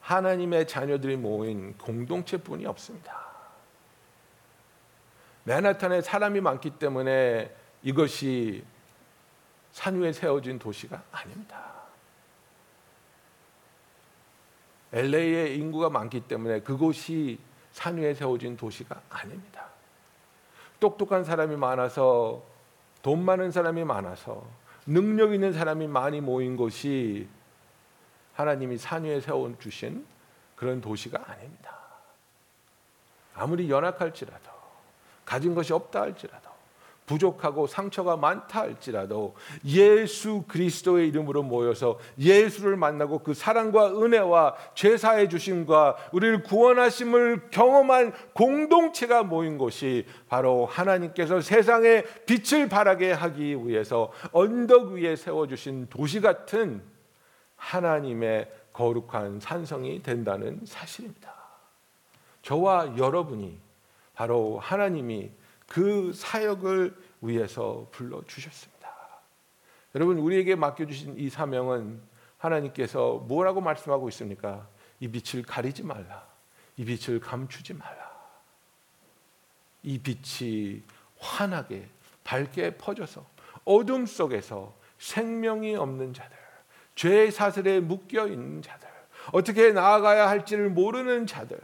하나님의 0.00 0.68
자녀들이 0.68 1.16
모인 1.16 1.76
공동체뿐이 1.78 2.66
없습니다. 2.66 3.26
맨하탄에 5.44 6.02
사람이 6.02 6.40
많기 6.40 6.70
때문에 6.70 7.54
이것이 7.86 8.64
산 9.70 10.00
위에 10.00 10.12
세워진 10.12 10.58
도시가 10.58 11.04
아닙니다. 11.12 11.72
LA에 14.92 15.54
인구가 15.54 15.88
많기 15.88 16.20
때문에 16.20 16.62
그곳이 16.62 17.38
산 17.70 17.96
위에 17.96 18.12
세워진 18.12 18.56
도시가 18.56 19.02
아닙니다. 19.08 19.68
똑똑한 20.80 21.22
사람이 21.22 21.54
많아서 21.54 22.42
돈 23.02 23.24
많은 23.24 23.52
사람이 23.52 23.84
많아서 23.84 24.44
능력 24.84 25.32
있는 25.32 25.52
사람이 25.52 25.86
많이 25.86 26.20
모인 26.20 26.56
곳이 26.56 27.28
하나님이 28.34 28.78
산 28.78 29.04
위에 29.04 29.20
세워 29.20 29.56
주신 29.60 30.04
그런 30.56 30.80
도시가 30.80 31.22
아닙니다. 31.24 31.78
아무리 33.34 33.70
연약할지라도 33.70 34.50
가진 35.24 35.54
것이 35.54 35.72
없다 35.72 36.00
할지라도 36.00 36.45
부족하고 37.06 37.66
상처가 37.66 38.16
많다 38.16 38.62
할지라도 38.62 39.34
예수 39.64 40.44
그리스도의 40.48 41.08
이름으로 41.08 41.42
모여서 41.42 41.98
예수를 42.18 42.76
만나고 42.76 43.20
그 43.20 43.32
사랑과 43.32 43.88
은혜와 43.90 44.56
죄사해 44.74 45.28
주심과 45.28 45.96
우리를 46.12 46.42
구원하심을 46.42 47.50
경험한 47.50 48.12
공동체가 48.32 49.22
모인 49.22 49.56
곳이 49.56 50.04
바로 50.28 50.66
하나님께서 50.66 51.40
세상에 51.40 52.02
빛을 52.26 52.68
발하게 52.68 53.12
하기 53.12 53.66
위해서 53.66 54.12
언덕 54.32 54.92
위에 54.92 55.16
세워 55.16 55.46
주신 55.46 55.86
도시 55.88 56.20
같은 56.20 56.82
하나님의 57.56 58.50
거룩한 58.72 59.40
산성이 59.40 60.02
된다는 60.02 60.60
사실입니다. 60.64 61.34
저와 62.42 62.96
여러분이 62.98 63.58
바로 64.14 64.58
하나님이 64.58 65.30
그 65.66 66.12
사역을 66.12 66.96
위해서 67.20 67.88
불러 67.90 68.22
주셨습니다. 68.24 68.76
여러분 69.94 70.18
우리에게 70.18 70.54
맡겨 70.54 70.86
주신 70.86 71.18
이 71.18 71.28
사명은 71.28 72.00
하나님께서 72.38 73.24
뭐라고 73.26 73.60
말씀하고 73.60 74.08
있습니까? 74.10 74.68
이 75.00 75.08
빛을 75.08 75.42
가리지 75.44 75.82
말라. 75.82 76.26
이 76.76 76.84
빛을 76.84 77.20
감추지 77.20 77.74
말라. 77.74 78.06
이 79.82 79.98
빛이 79.98 80.82
환하게 81.18 81.88
밝게 82.24 82.76
퍼져서 82.76 83.24
어둠 83.64 84.04
속에서 84.06 84.76
생명이 84.98 85.76
없는 85.76 86.12
자들, 86.12 86.36
죄의 86.94 87.30
사슬에 87.32 87.80
묶여 87.80 88.26
있는 88.26 88.62
자들, 88.62 88.88
어떻게 89.32 89.72
나아가야 89.72 90.28
할지를 90.28 90.70
모르는 90.70 91.26
자들, 91.26 91.58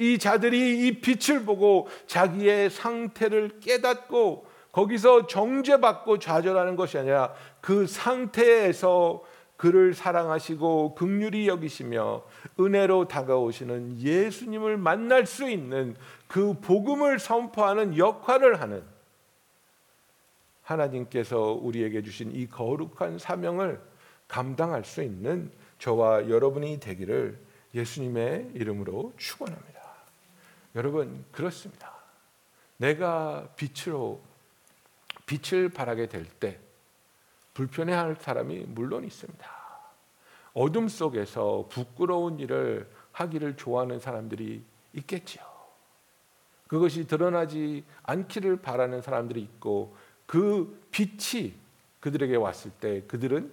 이 0.00 0.18
자들이 0.18 0.86
이 0.86 1.00
빛을 1.00 1.44
보고 1.44 1.86
자기의 2.06 2.70
상태를 2.70 3.60
깨닫고 3.60 4.46
거기서 4.72 5.26
정죄받고 5.26 6.18
좌절하는 6.18 6.74
것이 6.74 6.96
아니라 6.96 7.34
그 7.60 7.86
상태에서 7.86 9.22
그를 9.58 9.92
사랑하시고 9.92 10.94
극률이 10.94 11.46
여기시며 11.48 12.22
은혜로 12.58 13.08
다가오시는 13.08 13.98
예수님을 13.98 14.78
만날 14.78 15.26
수 15.26 15.50
있는 15.50 15.94
그 16.26 16.54
복음을 16.54 17.18
선포하는 17.18 17.98
역할을 17.98 18.58
하는 18.58 18.82
하나님께서 20.62 21.58
우리에게 21.60 22.00
주신 22.00 22.34
이 22.34 22.46
거룩한 22.46 23.18
사명을 23.18 23.78
감당할 24.28 24.84
수 24.84 25.02
있는 25.02 25.50
저와 25.78 26.30
여러분이 26.30 26.80
되기를 26.80 27.38
예수님의 27.74 28.52
이름으로 28.54 29.12
축원합니다. 29.18 29.79
여러분 30.74 31.24
그렇습니다. 31.32 31.92
내가 32.76 33.48
빛으로 33.56 34.20
빛을 35.26 35.68
발하게 35.68 36.08
될 36.08 36.26
때 36.40 36.58
불편해할 37.54 38.16
사람이 38.16 38.66
물론 38.68 39.04
있습니다. 39.04 39.60
어둠 40.54 40.88
속에서 40.88 41.66
부끄러운 41.68 42.38
일을 42.38 42.90
하기를 43.12 43.56
좋아하는 43.56 44.00
사람들이 44.00 44.62
있겠지요. 44.94 45.44
그것이 46.66 47.06
드러나지 47.06 47.84
않기를 48.04 48.62
바라는 48.62 49.02
사람들이 49.02 49.40
있고 49.42 49.96
그 50.26 50.80
빛이 50.90 51.54
그들에게 52.00 52.36
왔을 52.36 52.70
때 52.70 53.02
그들은 53.02 53.52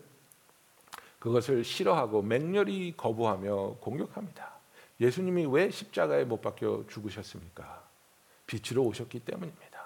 그것을 1.19 1.63
싫어하고 1.63 2.21
맹렬히 2.21 2.93
거부하며 2.95 3.77
공격합니다. 3.81 4.56
예수님이 4.99 5.45
왜 5.45 5.69
십자가에 5.69 6.23
못 6.23 6.41
박혀 6.41 6.83
죽으셨습니까? 6.89 7.83
빛으로 8.45 8.83
오셨기 8.83 9.19
때문입니다. 9.19 9.77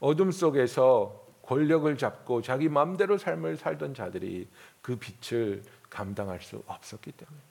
어둠 0.00 0.30
속에서 0.30 1.26
권력을 1.42 1.96
잡고 1.96 2.42
자기 2.42 2.68
마음대로 2.68 3.16
삶을 3.16 3.56
살던 3.56 3.94
자들이 3.94 4.48
그 4.82 4.96
빛을 4.96 5.62
감당할 5.88 6.40
수 6.40 6.62
없었기 6.66 7.12
때문입니다. 7.12 7.48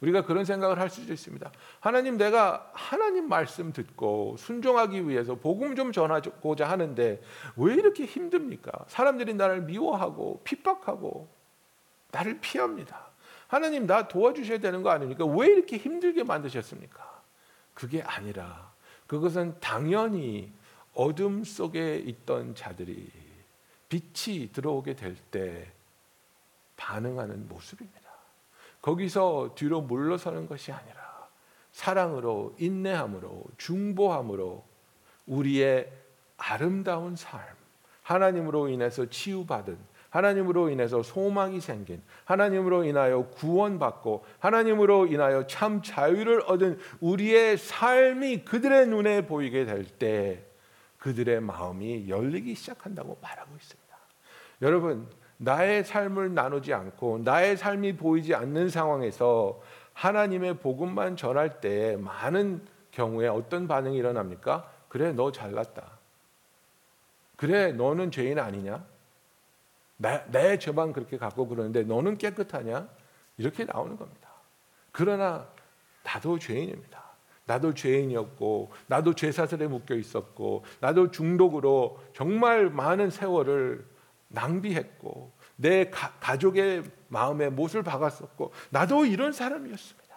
우리가 0.00 0.24
그런 0.24 0.44
생각을 0.44 0.78
할 0.78 0.90
수도 0.90 1.12
있습니다. 1.12 1.50
하나님 1.80 2.16
내가 2.16 2.70
하나님 2.72 3.28
말씀 3.28 3.72
듣고 3.72 4.36
순종하기 4.38 5.08
위해서 5.08 5.34
복음 5.34 5.74
좀 5.74 5.90
전하고자 5.90 6.68
하는데 6.68 7.20
왜 7.56 7.74
이렇게 7.74 8.04
힘듭니까? 8.04 8.70
사람들이 8.86 9.34
나를 9.34 9.62
미워하고 9.62 10.42
핍박하고 10.44 11.28
나를 12.12 12.38
피합니다. 12.40 13.07
하나님 13.48 13.86
나 13.86 14.06
도와주셔야 14.06 14.58
되는 14.58 14.82
거 14.82 14.90
아닙니까? 14.90 15.24
왜 15.24 15.48
이렇게 15.48 15.76
힘들게 15.78 16.22
만드셨습니까? 16.22 17.22
그게 17.74 18.02
아니라 18.02 18.70
그것은 19.06 19.58
당연히 19.60 20.52
어둠 20.94 21.44
속에 21.44 21.96
있던 21.96 22.54
자들이 22.54 23.10
빛이 23.88 24.52
들어오게 24.52 24.94
될 24.94 25.16
때 25.30 25.72
반응하는 26.78 27.48
모습입니다. 27.48 28.08
거기서 28.80 29.54
뒤로 29.56 29.80
물러서는 29.82 30.46
것이 30.46 30.72
아니라 30.72 31.28
사랑으로 31.72 32.54
인내함으로 32.58 33.44
중보함으로 33.58 34.64
우리의 35.26 35.92
아름다운 36.36 37.16
삶 37.16 37.40
하나님으로 38.02 38.68
인해서 38.68 39.06
치유받은 39.06 39.76
하나님으로 40.10 40.70
인해서 40.70 41.02
소망이 41.02 41.60
생긴 41.60 42.02
하나님으로 42.24 42.84
인하여 42.84 43.26
구원받고 43.28 44.24
하나님으로 44.38 45.06
인하여 45.06 45.46
참 45.46 45.82
자유를 45.82 46.42
얻은 46.46 46.78
우리의 47.00 47.58
삶이 47.58 48.44
그들의 48.44 48.86
눈에 48.88 49.26
보이게 49.26 49.64
될 49.64 49.84
때 49.98 50.44
그들의 50.98 51.40
마음이 51.40 52.08
열리기 52.08 52.54
시작한다고 52.54 53.18
말하고 53.22 53.50
있습니다. 53.56 53.96
여러분, 54.62 55.08
나의 55.36 55.84
삶을 55.84 56.34
나누지 56.34 56.74
않고 56.74 57.20
나의 57.24 57.56
삶이 57.56 57.96
보이지 57.96 58.34
않는 58.34 58.68
상황에서 58.68 59.60
하나님의 59.92 60.58
복음만 60.58 61.16
전할 61.16 61.60
때 61.60 61.96
많은 61.96 62.66
경우에 62.90 63.28
어떤 63.28 63.68
반응이 63.68 63.96
일어납니까? 63.96 64.70
그래, 64.88 65.12
너 65.12 65.30
잘났다. 65.30 65.98
그래, 67.36 67.72
너는 67.72 68.10
죄인 68.10 68.38
아니냐? 68.38 68.84
나, 69.98 70.24
내 70.30 70.58
죄만 70.58 70.92
그렇게 70.92 71.18
갖고 71.18 71.46
그러는데 71.46 71.82
너는 71.82 72.16
깨끗하냐? 72.16 72.88
이렇게 73.36 73.64
나오는 73.64 73.96
겁니다. 73.96 74.30
그러나 74.92 75.46
나도 76.02 76.38
죄인입니다. 76.38 77.04
나도 77.44 77.72
죄인이었고, 77.72 78.72
나도 78.86 79.14
죄사슬에 79.14 79.66
묶여 79.68 79.94
있었고, 79.94 80.64
나도 80.80 81.10
중독으로 81.10 81.98
정말 82.14 82.68
많은 82.68 83.10
세월을 83.10 83.86
낭비했고, 84.28 85.32
내 85.56 85.88
가, 85.88 86.12
가족의 86.20 86.84
마음에 87.08 87.48
못을 87.48 87.82
박았었고, 87.82 88.52
나도 88.70 89.06
이런 89.06 89.32
사람이었습니다. 89.32 90.07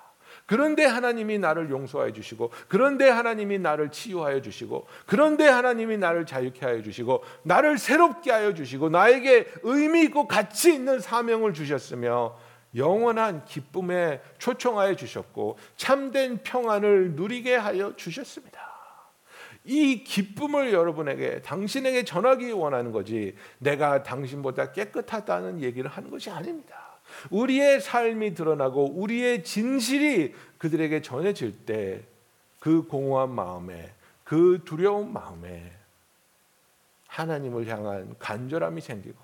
그런데 0.46 0.86
하나님이 0.86 1.40
나를 1.40 1.70
용서하여 1.70 2.12
주시고, 2.12 2.52
그런데 2.68 3.10
하나님이 3.10 3.60
나를 3.60 3.90
치유하여 3.90 4.42
주시고, 4.42 4.88
그런데 5.06 5.48
하나님이 5.48 5.98
나를 5.98 6.26
자유케 6.26 6.66
하여 6.66 6.82
주시고, 6.82 7.24
나를 7.44 7.78
새롭게 7.78 8.32
하여 8.32 8.54
주시고, 8.54 8.90
나에게 8.90 9.48
의미 9.64 10.04
있고 10.04 10.28
가치 10.28 10.74
있는 10.74 11.00
사명을 11.00 11.54
주셨으며, 11.54 12.38
영원한 12.76 13.46
기쁨에 13.46 14.22
초청하여 14.38 14.96
주셨고, 14.96 15.58
참된 15.78 16.40
평안을 16.44 17.14
누리게 17.16 17.56
하여 17.56 17.96
주셨습니다. 17.96 18.72
이 19.64 20.04
기쁨을 20.04 20.74
여러분에게 20.74 21.42
당신에게 21.44 22.04
전하기 22.04 22.52
원하는 22.52 22.92
거지 22.92 23.36
내가 23.60 24.02
당신보다 24.02 24.72
깨끗하다는 24.72 25.62
얘기를 25.62 25.90
하는 25.90 26.10
것이 26.10 26.30
아닙니다. 26.32 26.81
우리의 27.30 27.82
삶이 27.82 28.34
드러나고 28.34 29.00
우리의 29.00 29.44
진실이 29.44 30.34
그들에게 30.58 31.02
전해질 31.02 31.66
때 31.66 32.12
그 32.62 32.84
공허한 32.84 33.34
마음에 33.34 33.92
그 34.24 34.62
두려운 34.64 35.12
마음에 35.12 35.74
하나님을 37.08 37.68
향한 37.68 38.16
간절함이 38.20 38.82
생기고 38.82 39.20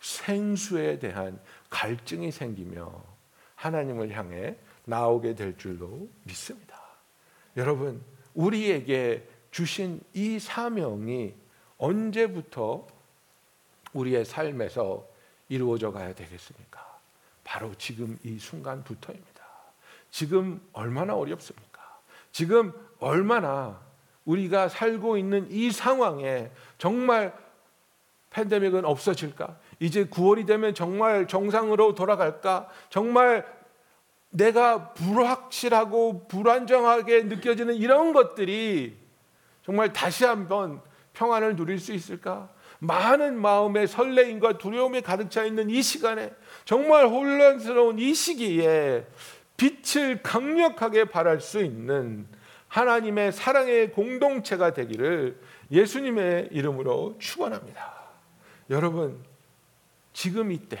생수에 0.00 1.00
대한 1.00 1.40
갈증이 1.68 2.30
생기며 2.30 3.02
하나님을 3.56 4.16
향해 4.16 4.56
나오게 4.84 5.34
될 5.34 5.58
줄로 5.58 6.08
믿습니다. 6.22 6.80
여러분, 7.56 8.00
우리에게 8.34 9.28
주신 9.50 10.00
이 10.14 10.38
사명이 10.38 11.34
언제부터 11.76 12.86
우리의 13.92 14.24
삶에서 14.24 15.07
이루어져 15.48 15.92
가야 15.92 16.14
되겠습니까? 16.14 16.86
바로 17.44 17.74
지금 17.76 18.18
이 18.22 18.38
순간부터입니다. 18.38 19.28
지금 20.10 20.60
얼마나 20.72 21.14
어렵습니까? 21.14 21.98
지금 22.32 22.72
얼마나 22.98 23.80
우리가 24.24 24.68
살고 24.68 25.16
있는 25.16 25.50
이 25.50 25.70
상황에 25.70 26.50
정말 26.76 27.34
팬데믹은 28.30 28.84
없어질까? 28.84 29.56
이제 29.80 30.04
9월이 30.06 30.46
되면 30.46 30.74
정말 30.74 31.26
정상으로 31.26 31.94
돌아갈까? 31.94 32.68
정말 32.90 33.46
내가 34.30 34.92
불확실하고 34.92 36.28
불안정하게 36.28 37.22
느껴지는 37.22 37.74
이런 37.74 38.12
것들이 38.12 38.96
정말 39.64 39.92
다시 39.92 40.24
한번 40.24 40.82
평안을 41.14 41.56
누릴 41.56 41.78
수 41.78 41.92
있을까? 41.92 42.50
많은 42.80 43.40
마음의 43.40 43.88
설레임과 43.88 44.58
두려움이 44.58 45.02
가득 45.02 45.30
차 45.30 45.44
있는 45.44 45.68
이 45.70 45.82
시간에 45.82 46.32
정말 46.64 47.06
혼란스러운 47.06 47.98
이 47.98 48.14
시기에 48.14 49.06
빛을 49.56 50.22
강력하게 50.22 51.06
발할 51.06 51.40
수 51.40 51.62
있는 51.62 52.26
하나님의 52.68 53.32
사랑의 53.32 53.92
공동체가 53.92 54.74
되기를 54.74 55.40
예수님의 55.70 56.50
이름으로 56.52 57.16
축원합니다. 57.18 57.94
여러분 58.70 59.24
지금 60.12 60.52
이때 60.52 60.78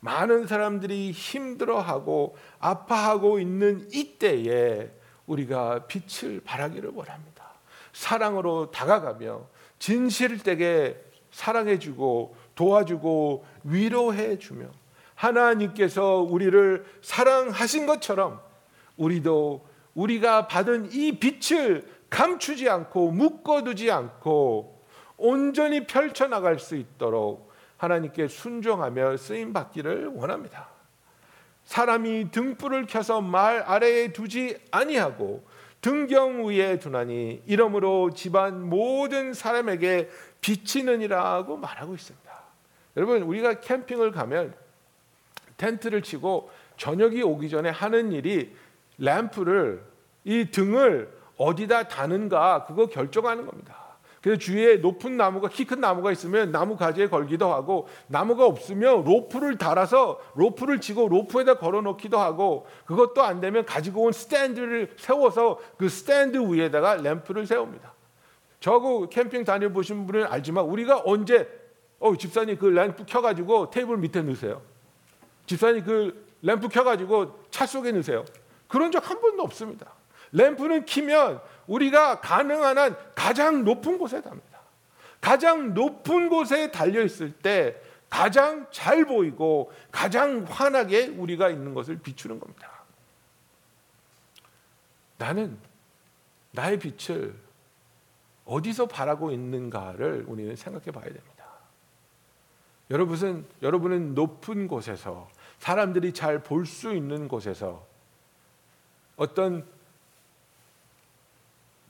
많은 0.00 0.46
사람들이 0.48 1.12
힘들어하고 1.12 2.36
아파하고 2.58 3.38
있는 3.38 3.86
이때에 3.92 4.90
우리가 5.26 5.86
빛을 5.86 6.40
발하기를 6.44 6.90
원합니다. 6.92 7.52
사랑으로 7.92 8.72
다가가며 8.72 9.46
진실되게 9.82 10.96
사랑해주고 11.32 12.36
도와주고 12.54 13.44
위로해주며 13.64 14.66
하나님께서 15.16 16.18
우리를 16.18 16.84
사랑하신 17.02 17.86
것처럼 17.86 18.40
우리도 18.96 19.66
우리가 19.94 20.46
받은 20.46 20.92
이 20.92 21.18
빛을 21.18 21.84
감추지 22.10 22.68
않고 22.68 23.10
묶어두지 23.10 23.90
않고 23.90 24.86
온전히 25.16 25.84
펼쳐나갈 25.84 26.60
수 26.60 26.76
있도록 26.76 27.50
하나님께 27.76 28.28
순종하며 28.28 29.16
쓰임 29.16 29.52
받기를 29.52 30.12
원합니다. 30.14 30.68
사람이 31.64 32.30
등불을 32.30 32.86
켜서 32.86 33.20
말 33.20 33.62
아래에 33.62 34.12
두지 34.12 34.58
아니하고 34.70 35.44
등경 35.82 36.46
위에 36.46 36.78
두나니 36.78 37.42
이러므로 37.46 38.10
집안 38.14 38.68
모든 38.68 39.34
사람에게 39.34 40.08
비치느니라고 40.40 41.56
말하고 41.56 41.94
있습니다. 41.94 42.32
여러분 42.96 43.22
우리가 43.22 43.60
캠핑을 43.60 44.12
가면 44.12 44.54
텐트를 45.56 46.02
치고 46.02 46.50
저녁이 46.76 47.22
오기 47.22 47.50
전에 47.50 47.68
하는 47.68 48.12
일이 48.12 48.54
램프를 48.98 49.84
이 50.24 50.50
등을 50.50 51.12
어디다 51.36 51.88
다는가 51.88 52.64
그거 52.64 52.86
결정하는 52.86 53.44
겁니다. 53.44 53.81
그래서 54.22 54.38
주위에 54.38 54.76
높은 54.76 55.16
나무가 55.16 55.48
키 55.48 55.64
큰 55.64 55.80
나무가 55.80 56.12
있으면 56.12 56.52
나무 56.52 56.76
가지에 56.76 57.08
걸기도 57.08 57.52
하고 57.52 57.88
나무가 58.06 58.46
없으면 58.46 59.04
로프를 59.04 59.58
달아서 59.58 60.20
로프를 60.34 60.80
치고 60.80 61.08
로프에다 61.08 61.58
걸어 61.58 61.80
놓기도 61.80 62.18
하고 62.18 62.66
그것도 62.86 63.22
안 63.22 63.40
되면 63.40 63.64
가지고 63.66 64.04
온 64.04 64.12
스탠드를 64.12 64.94
세워서 64.96 65.58
그 65.76 65.88
스탠드 65.88 66.38
위에다가 66.38 66.96
램프를 66.96 67.46
세웁니다. 67.46 67.92
저거 68.60 69.08
캠핑 69.08 69.44
다녀보신 69.44 70.06
분은 70.06 70.26
알지만 70.26 70.64
우리가 70.66 71.02
언제 71.04 71.48
어 71.98 72.16
집사님 72.16 72.58
그 72.58 72.66
램프 72.66 73.04
켜가지고 73.04 73.70
테이블 73.70 73.96
밑에 73.96 74.22
넣으세요. 74.22 74.62
집사님 75.46 75.84
그 75.84 76.26
램프 76.42 76.68
켜가지고 76.68 77.40
차 77.50 77.66
속에 77.66 77.90
넣으세요. 77.90 78.24
그런 78.68 78.92
적 78.92 79.04
한 79.04 79.20
번도 79.20 79.42
없습니다. 79.42 79.92
램프는 80.32 80.84
키면 80.84 81.40
우리가 81.66 82.20
가능한 82.20 82.78
한 82.78 82.96
가장 83.14 83.64
높은 83.64 83.98
곳에 83.98 84.20
답니다. 84.20 84.60
가장 85.20 85.74
높은 85.74 86.28
곳에 86.28 86.70
달려 86.70 87.02
있을 87.02 87.32
때 87.32 87.80
가장 88.10 88.66
잘 88.70 89.04
보이고 89.04 89.72
가장 89.90 90.44
환하게 90.48 91.08
우리가 91.08 91.48
있는 91.48 91.72
것을 91.74 91.98
비추는 91.98 92.40
겁니다. 92.40 92.84
나는 95.16 95.58
나의 96.50 96.78
빛을 96.78 97.34
어디서 98.44 98.86
바라고 98.86 99.30
있는가를 99.30 100.24
우리는 100.26 100.54
생각해 100.56 100.86
봐야 100.90 101.04
됩니다. 101.04 101.46
여러분은 102.90 103.46
여러분은 103.62 104.14
높은 104.14 104.68
곳에서 104.68 105.28
사람들이 105.58 106.12
잘 106.12 106.42
볼 106.42 106.66
수 106.66 106.92
있는 106.94 107.28
곳에서 107.28 107.86
어떤 109.16 109.64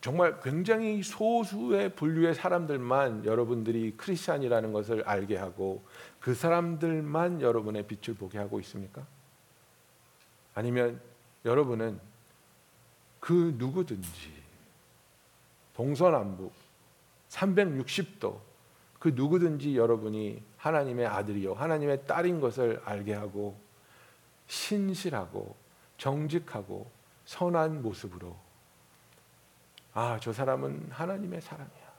정말 0.02 0.40
굉장히 0.40 1.00
소수의 1.00 1.94
분류의 1.94 2.34
사람들만 2.34 3.24
여러분들이 3.24 3.96
크리스찬이라는 3.96 4.72
것을 4.72 5.04
알게 5.04 5.36
하고 5.36 5.84
그 6.18 6.34
사람들만 6.34 7.40
여러분의 7.40 7.86
빛을 7.86 8.18
보게 8.18 8.38
하고 8.38 8.58
있습니까? 8.60 9.06
아니면 10.54 11.00
여러분은 11.44 12.00
그 13.20 13.54
누구든지 13.56 14.32
동서남북 15.74 16.52
360도 17.28 18.40
그 18.98 19.12
누구든지 19.14 19.76
여러분이 19.76 20.42
하나님의 20.56 21.06
아들이요 21.06 21.54
하나님의 21.54 22.06
딸인 22.08 22.40
것을 22.40 22.82
알게 22.84 23.14
하고 23.14 23.56
신실하고 24.48 25.54
정직하고 25.96 26.90
선한 27.24 27.82
모습으로 27.82 28.41
아, 29.94 30.18
저 30.20 30.33
사람은 30.33 30.88
하나님의 30.90 31.40
사람이야. 31.40 31.92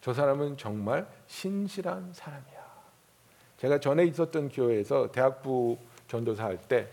저 0.00 0.12
사람은 0.14 0.56
정말 0.56 1.06
신실한 1.26 2.12
사람이야. 2.12 2.62
제가 3.58 3.78
전에 3.80 4.04
있었던 4.04 4.48
교회에서 4.48 5.12
대학부 5.12 5.78
전도사 6.08 6.44
할 6.44 6.58
때 6.68 6.88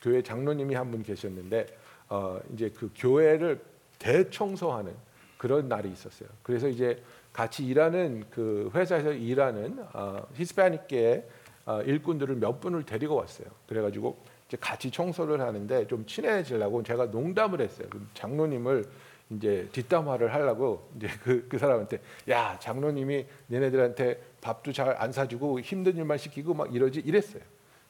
교회 0.00 0.22
장로님이 0.22 0.74
한 0.74 0.90
분 0.90 1.02
계셨는데 1.02 1.66
어, 2.08 2.38
이제 2.52 2.70
그 2.70 2.90
교회를 2.94 3.60
대청소하는 3.98 4.94
그런 5.38 5.68
날이 5.68 5.90
있었어요. 5.90 6.28
그래서 6.42 6.68
이제 6.68 7.02
같이 7.32 7.66
일하는 7.66 8.24
그 8.30 8.70
회사에서 8.74 9.12
일하는 9.12 9.84
어, 9.92 10.26
히스패닉계 10.34 11.28
어, 11.66 11.82
일꾼들을 11.82 12.36
몇 12.36 12.60
분을 12.60 12.84
데리고 12.84 13.16
왔어요. 13.16 13.48
그래가지고 13.66 14.16
이제 14.46 14.56
같이 14.60 14.90
청소를 14.90 15.40
하는데 15.40 15.86
좀 15.86 16.06
친해지려고 16.06 16.82
제가 16.82 17.06
농담을 17.06 17.60
했어요. 17.60 17.88
그럼 17.90 18.08
장로님을 18.14 18.84
이제 19.30 19.68
뒷담화를 19.72 20.32
하려고 20.34 20.90
이제 20.96 21.08
그, 21.22 21.46
그 21.48 21.58
사람한테 21.58 22.00
야 22.28 22.58
장로님이 22.60 23.26
얘네들한테 23.50 24.22
밥도 24.40 24.72
잘 24.72 24.94
안 24.98 25.12
사주고 25.12 25.60
힘든 25.60 25.96
일만 25.96 26.18
시키고 26.18 26.54
막 26.54 26.74
이러지 26.74 27.00
이랬어요. 27.00 27.42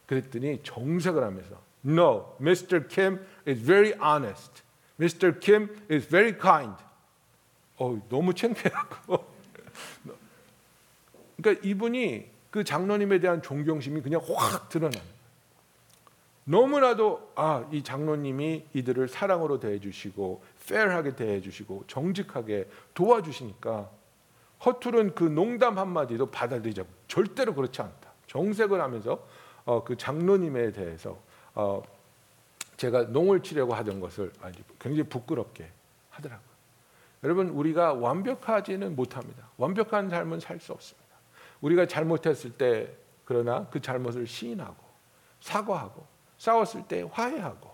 그랬더니 0.07 0.61
정색을 0.63 1.23
하면서 1.23 1.61
No, 1.87 2.35
Mr. 2.41 2.89
Kim 2.89 3.19
is 3.47 3.61
very 3.63 3.93
honest. 4.01 4.63
Mr. 4.99 5.39
Kim 5.41 5.69
is 5.91 6.09
very 6.09 6.33
kind. 6.39 6.77
어 7.77 8.01
너무 8.09 8.33
창피하고. 8.33 9.25
그러니까 11.37 11.67
이분이 11.67 12.31
그 12.51 12.63
장로님에 12.65 13.19
대한 13.19 13.43
존경심이 13.43 14.01
그냥 14.01 14.21
확 14.25 14.69
드러나는. 14.69 15.15
너무나도 16.45 17.33
아 17.35 17.65
이 17.73 17.83
장로님이 17.83 18.67
이들을 18.75 19.09
사랑으로 19.09 19.61
대해주시고 19.61 20.43
페어하게 20.69 21.17
대해주시고 21.17 21.85
정직하게 21.87 22.69
도와주시니까 22.95 23.91
허툴은 24.65 25.15
그 25.15 25.25
농담 25.25 25.79
한마디도 25.79 26.31
받아들이자 26.31 26.85
절대로 27.09 27.55
그렇지 27.55 27.83
않다. 27.83 28.13
정색을 28.27 28.81
하면서 28.81 29.27
어, 29.65 29.85
그 29.85 29.97
장로님에 29.97 30.73
대해서 30.73 31.19
어, 31.55 31.83
제가 32.77 33.05
농을 33.05 33.43
치려고 33.43 33.75
하던 33.75 34.01
것을 34.01 34.33
굉장히 34.79 35.09
부끄럽게 35.09 35.71
하더라고요. 36.11 36.55
여러분 37.23 37.49
우리가 37.49 37.95
완벽하지는 37.95 38.97
못합니다. 38.97 39.49
완벽한 39.57 40.11
삶은 40.11 40.41
살 40.41 40.61
수 40.61 40.73
없습니다. 40.73 41.05
우리가 41.61 41.87
잘못했을 41.87 42.53
때 42.53 42.95
그러나 43.25 43.67
그 43.71 43.81
잘못을 43.81 44.27
시인하고 44.27 44.77
사과하고 45.41 46.07
싸웠을 46.39 46.87
때 46.87 47.09
화해하고 47.11 47.74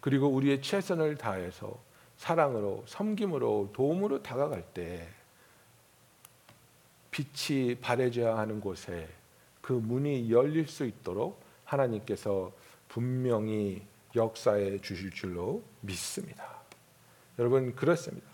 그리고 0.00 0.28
우리의 0.28 0.62
최선을 0.62 1.16
다해서 1.16 1.78
사랑으로 2.16 2.84
섬김으로 2.86 3.70
도움으로 3.72 4.22
다가갈 4.22 4.62
때 4.74 5.08
빛이 7.10 7.76
발해져야 7.76 8.36
하는 8.38 8.60
곳에 8.60 9.08
그 9.60 9.72
문이 9.72 10.30
열릴 10.30 10.66
수 10.66 10.84
있도록 10.84 11.40
하나님께서 11.64 12.52
분명히 12.88 13.82
역사해 14.14 14.78
주실 14.78 15.10
줄로 15.10 15.62
믿습니다. 15.80 16.44
여러분 17.38 17.74
그렇습니다. 17.74 18.26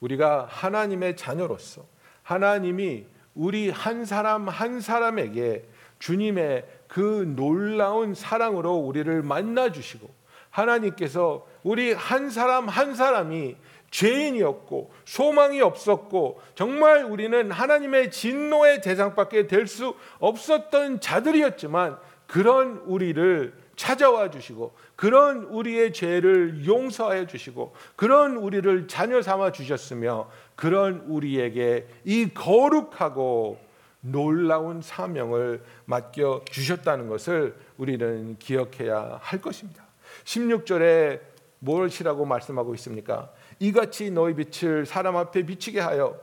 우리가 0.00 0.46
하나님의 0.46 1.16
자녀로서 1.16 1.84
하나님이 2.22 3.06
우리 3.34 3.70
한 3.70 4.04
사람 4.04 4.48
한 4.48 4.80
사람에게 4.80 5.64
주님의 5.98 6.66
그 6.88 7.32
놀라운 7.36 8.14
사랑으로 8.14 8.76
우리를 8.76 9.22
만나 9.22 9.70
주시고 9.72 10.19
하나님께서 10.50 11.46
우리 11.62 11.92
한 11.92 12.30
사람 12.30 12.68
한 12.68 12.94
사람이 12.94 13.56
죄인이었고 13.90 14.92
소망이 15.04 15.60
없었고 15.60 16.40
정말 16.54 17.04
우리는 17.04 17.50
하나님의 17.50 18.10
진노의 18.10 18.82
대상밖에 18.82 19.46
될 19.46 19.66
수 19.66 19.94
없었던 20.18 21.00
자들이었지만 21.00 21.98
그런 22.26 22.82
우리를 22.86 23.52
찾아와 23.74 24.30
주시고 24.30 24.74
그런 24.94 25.44
우리의 25.44 25.92
죄를 25.92 26.66
용서해 26.66 27.26
주시고 27.26 27.74
그런 27.96 28.36
우리를 28.36 28.88
자녀 28.88 29.22
삼아 29.22 29.52
주셨으며 29.52 30.30
그런 30.54 31.04
우리에게 31.08 31.88
이 32.04 32.28
거룩하고 32.34 33.58
놀라운 34.02 34.82
사명을 34.82 35.62
맡겨 35.86 36.44
주셨다는 36.50 37.08
것을 37.08 37.56
우리는 37.78 38.36
기억해야 38.38 39.18
할 39.20 39.40
것입니다. 39.40 39.89
16절에 40.24 41.20
무엇이라고 41.60 42.24
말씀하고 42.24 42.74
있습니까? 42.74 43.30
이같이 43.58 44.10
너희 44.10 44.34
빛을 44.34 44.86
사람 44.86 45.16
앞에 45.16 45.44
비치게 45.44 45.80
하여 45.80 46.18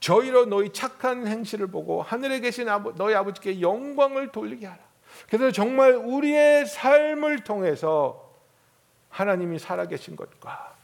저희로 0.00 0.46
너희 0.46 0.70
착한 0.70 1.26
행실을 1.26 1.68
보고 1.68 2.02
하늘에 2.02 2.40
계신 2.40 2.66
너희 2.96 3.14
아버지께 3.14 3.60
영광을 3.60 4.32
돌리게 4.32 4.66
하라. 4.66 4.80
그래서 5.28 5.52
정말 5.52 5.94
우리의 5.94 6.66
삶을 6.66 7.44
통해서 7.44 8.30
하나님이 9.10 9.58
살아계신 9.58 10.16
것과 10.16 10.74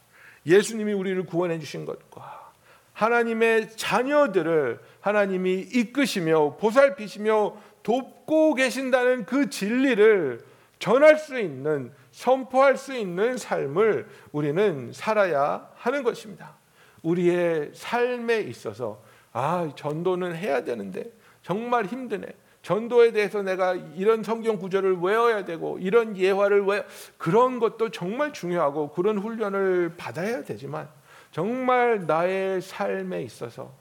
예수님이 0.45 0.93
우리를 0.93 1.25
구원해 1.25 1.59
주신 1.59 1.85
것과 1.85 2.51
하나님의 2.93 3.75
자녀들을 3.75 4.79
하나님이 5.01 5.67
이끄시며 5.73 6.57
보살피시며 6.57 7.55
돕고 7.83 8.55
계신다는 8.55 9.25
그 9.25 9.49
진리를 9.49 10.43
전할 10.79 11.17
수 11.17 11.39
있는 11.39 11.91
선포할 12.17 12.77
수 12.77 12.95
있는 12.95 13.37
삶을 13.37 14.07
우리는 14.31 14.91
살아야 14.91 15.69
하는 15.75 16.01
것입니다. 16.01 16.55
우리의 17.03 17.69
삶에 17.75 18.39
있어서 18.39 19.03
아, 19.33 19.71
전도는 19.75 20.35
해야 20.35 20.63
되는데 20.63 21.11
정말 21.43 21.85
힘드네. 21.85 22.25
전도에 22.63 23.11
대해서 23.11 23.43
내가 23.43 23.75
이런 23.75 24.23
성경 24.23 24.57
구절을 24.57 24.97
외워야 24.97 25.45
되고 25.45 25.77
이런 25.77 26.17
예화를 26.17 26.65
외 26.65 26.83
그런 27.19 27.59
것도 27.59 27.91
정말 27.91 28.33
중요하고 28.33 28.89
그런 28.93 29.19
훈련을 29.19 29.93
받아야 29.95 30.43
되지만 30.43 30.89
정말 31.31 32.07
나의 32.07 32.63
삶에 32.63 33.21
있어서 33.21 33.75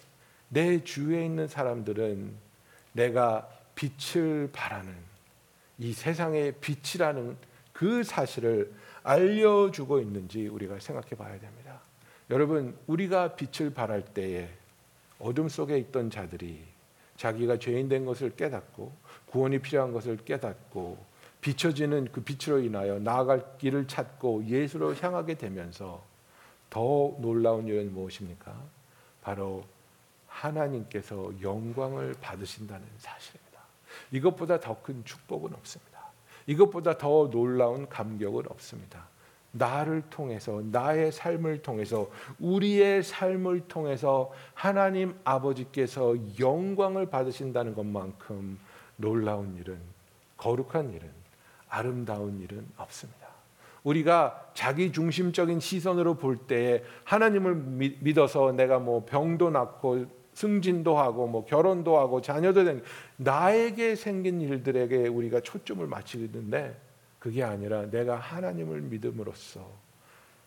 내 0.50 0.84
주위에 0.84 1.24
있는 1.24 1.48
사람들은 1.48 2.34
내가 2.92 3.48
빛을 3.74 4.50
발하는 4.52 4.94
이 5.78 5.94
세상의 5.94 6.56
빛이라는 6.60 7.55
그 7.76 8.02
사실을 8.02 8.72
알려주고 9.02 10.00
있는지 10.00 10.48
우리가 10.48 10.78
생각해 10.78 11.10
봐야 11.10 11.38
됩니다. 11.38 11.82
여러분, 12.30 12.74
우리가 12.86 13.36
빛을 13.36 13.74
발할 13.74 14.02
때에 14.02 14.48
어둠 15.18 15.50
속에 15.50 15.76
있던 15.78 16.08
자들이 16.08 16.64
자기가 17.18 17.58
죄인 17.58 17.90
된 17.90 18.06
것을 18.06 18.34
깨닫고 18.34 18.92
구원이 19.26 19.58
필요한 19.58 19.92
것을 19.92 20.16
깨닫고 20.16 20.96
비춰지는 21.42 22.10
그 22.12 22.22
빛으로 22.22 22.60
인하여 22.60 22.98
나아갈 22.98 23.58
길을 23.58 23.86
찾고 23.86 24.46
예수로 24.46 24.94
향하게 24.94 25.34
되면서 25.34 26.02
더 26.70 27.14
놀라운 27.18 27.68
일은 27.68 27.92
무엇입니까? 27.92 28.58
바로 29.20 29.64
하나님께서 30.28 31.30
영광을 31.42 32.14
받으신다는 32.22 32.86
사실입니다. 32.96 33.60
이것보다 34.12 34.60
더 34.60 34.82
큰 34.82 35.04
축복은 35.04 35.52
없습니다. 35.52 35.95
이것보다 36.46 36.98
더 36.98 37.28
놀라운 37.30 37.88
감격은 37.88 38.44
없습니다. 38.48 39.08
나를 39.52 40.02
통해서 40.10 40.62
나의 40.70 41.12
삶을 41.12 41.62
통해서 41.62 42.10
우리의 42.38 43.02
삶을 43.02 43.68
통해서 43.68 44.32
하나님 44.54 45.18
아버지께서 45.24 46.14
영광을 46.38 47.06
받으신다는 47.06 47.74
것만큼 47.74 48.58
놀라운 48.96 49.56
일은 49.56 49.78
거룩한 50.36 50.92
일은 50.92 51.10
아름다운 51.68 52.40
일은 52.40 52.66
없습니다. 52.76 53.26
우리가 53.82 54.50
자기 54.52 54.92
중심적인 54.92 55.60
시선으로 55.60 56.14
볼 56.14 56.36
때에 56.36 56.82
하나님을 57.04 57.54
믿어서 58.00 58.52
내가 58.52 58.80
뭐 58.80 59.04
병도 59.06 59.50
낫고 59.50 60.06
승진도 60.36 60.98
하고 60.98 61.26
뭐 61.26 61.46
결혼도 61.46 61.98
하고 61.98 62.20
자녀도 62.20 62.62
된 62.64 62.82
나에게 63.16 63.94
생긴 63.94 64.42
일들에게 64.42 65.08
우리가 65.08 65.40
초점을 65.40 65.84
맞추는데 65.86 66.78
그게 67.18 67.42
아니라 67.42 67.86
내가 67.90 68.16
하나님을 68.16 68.82
믿음으로써 68.82 69.66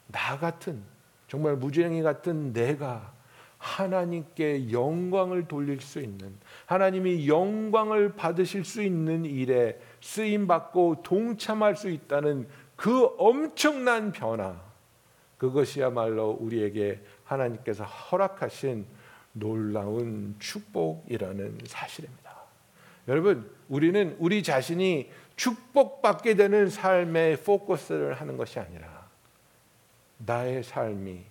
나 0.08 0.38
같은 0.38 0.84
정말 1.28 1.56
무지랭이 1.56 2.04
같은 2.04 2.54
내가 2.54 3.14
하나님께 3.58 4.72
영광을 4.72 5.48
돌릴 5.48 5.82
수 5.82 6.00
있는 6.00 6.38
하나님이 6.68 7.28
영광을 7.28 8.16
받으실 8.16 8.66
수 8.66 8.84
있는 8.84 9.26
일에 9.26 9.80
쓰임 10.02 10.46
받고 10.46 11.02
동참할 11.02 11.76
수 11.76 11.90
있다는 11.90 12.48
그 12.76 13.10
엄청난 13.18 14.12
변화 14.12 14.56
그것이야말로 15.40 16.38
우리에게 16.40 17.02
하나님께서 17.24 17.86
허락하신 17.86 18.99
놀라운 19.40 20.36
축복이라는 20.40 21.60
사실입니다. 21.66 22.36
여러분, 23.08 23.50
우리는 23.68 24.16
우리 24.20 24.44
자신이 24.44 25.10
축복받게 25.36 26.36
되는 26.36 26.70
삶에 26.70 27.38
포커스를 27.38 28.14
하는 28.14 28.38
것이 28.38 28.60
아니라 28.60 29.08
나의 30.18 30.64
삶이 30.64 31.24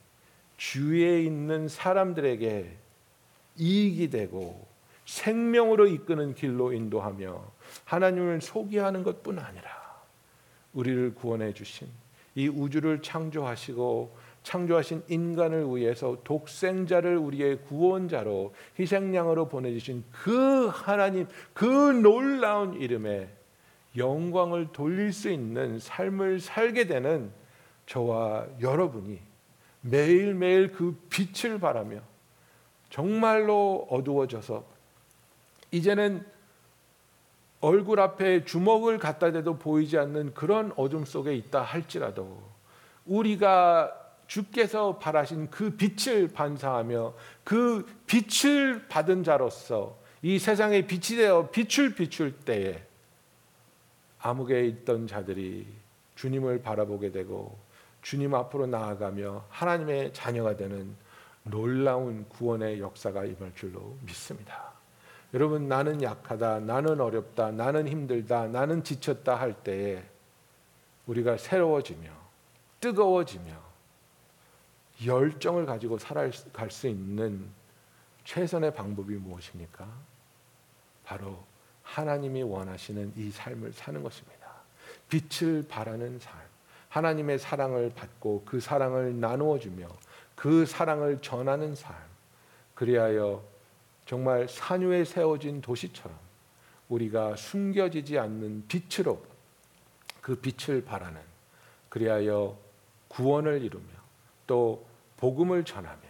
주위에 0.56 1.22
있는 1.22 1.68
사람들에게 1.68 2.76
이익이 3.56 4.10
되고 4.10 4.66
생명으로 5.04 5.86
이끄는 5.86 6.34
길로 6.34 6.72
인도하며 6.72 7.52
하나님을 7.84 8.40
소개하는 8.40 9.02
것뿐 9.02 9.38
아니라 9.38 9.70
우리를 10.72 11.14
구원해 11.14 11.52
주신 11.52 11.88
이 12.34 12.48
우주를 12.48 13.02
창조하시고 13.02 14.16
창조하신 14.42 15.02
인간을 15.08 15.66
위해서 15.74 16.16
독생자를 16.24 17.16
우리의 17.16 17.62
구원자로 17.62 18.54
희생양으로 18.78 19.48
보내주신 19.48 20.04
그 20.10 20.68
하나님 20.68 21.26
그 21.52 21.64
놀라운 21.64 22.74
이름에 22.74 23.28
영광을 23.96 24.68
돌릴 24.72 25.12
수 25.12 25.30
있는 25.30 25.78
삶을 25.78 26.40
살게 26.40 26.86
되는 26.86 27.30
저와 27.86 28.46
여러분이 28.60 29.18
매일매일 29.80 30.72
그 30.72 30.98
빛을 31.10 31.58
바라며 31.58 32.00
정말로 32.90 33.86
어두워져서 33.90 34.64
이제는 35.70 36.24
얼굴 37.60 38.00
앞에 38.00 38.44
주먹을 38.44 38.98
갖다 38.98 39.32
대도 39.32 39.58
보이지 39.58 39.98
않는 39.98 40.32
그런 40.34 40.72
어둠 40.76 41.04
속에 41.04 41.34
있다 41.34 41.62
할지라도 41.62 42.40
우리가 43.04 43.97
주께서 44.28 44.98
바라신 44.98 45.50
그 45.50 45.70
빛을 45.76 46.28
반사하며 46.28 47.14
그 47.42 47.84
빛을 48.06 48.86
받은 48.88 49.24
자로서 49.24 49.98
이 50.22 50.38
세상에 50.38 50.86
빛이 50.86 51.18
되어 51.18 51.50
빛을 51.50 51.94
비출 51.94 52.32
때에 52.32 52.82
암흑에 54.20 54.66
있던 54.66 55.06
자들이 55.06 55.66
주님을 56.14 56.62
바라보게 56.62 57.10
되고 57.10 57.58
주님 58.02 58.34
앞으로 58.34 58.66
나아가며 58.66 59.46
하나님의 59.48 60.12
자녀가 60.12 60.56
되는 60.56 60.94
놀라운 61.42 62.28
구원의 62.28 62.80
역사가 62.80 63.24
임할 63.24 63.54
줄로 63.54 63.96
믿습니다. 64.02 64.72
여러분 65.32 65.68
나는 65.68 66.02
약하다, 66.02 66.60
나는 66.60 67.00
어렵다, 67.00 67.50
나는 67.50 67.88
힘들다, 67.88 68.48
나는 68.48 68.84
지쳤다 68.84 69.36
할 69.36 69.54
때에 69.54 70.02
우리가 71.06 71.38
새로워지며 71.38 72.10
뜨거워지며 72.80 73.67
열정을 75.04 75.66
가지고 75.66 75.98
살아갈 75.98 76.70
수 76.70 76.88
있는 76.88 77.48
최선의 78.24 78.74
방법이 78.74 79.14
무엇입니까? 79.14 79.88
바로 81.04 81.44
하나님이 81.82 82.42
원하시는 82.42 83.14
이 83.16 83.30
삶을 83.30 83.72
사는 83.72 84.02
것입니다. 84.02 84.38
빛을 85.08 85.66
발하는 85.68 86.18
삶, 86.18 86.38
하나님의 86.90 87.38
사랑을 87.38 87.92
받고 87.94 88.42
그 88.44 88.60
사랑을 88.60 89.18
나누어 89.18 89.58
주며 89.58 89.88
그 90.34 90.66
사랑을 90.66 91.20
전하는 91.22 91.74
삶. 91.74 91.94
그리하여 92.74 93.42
정말 94.06 94.48
산유에 94.48 95.04
세워진 95.04 95.60
도시처럼 95.60 96.16
우리가 96.88 97.36
숨겨지지 97.36 98.18
않는 98.18 98.66
빛으로 98.68 99.22
그 100.20 100.36
빛을 100.36 100.84
발하는 100.84 101.20
그리하여 101.88 102.58
구원을 103.08 103.62
이루며 103.62 103.86
또 104.46 104.87
복음을 105.18 105.64
전하며 105.64 106.00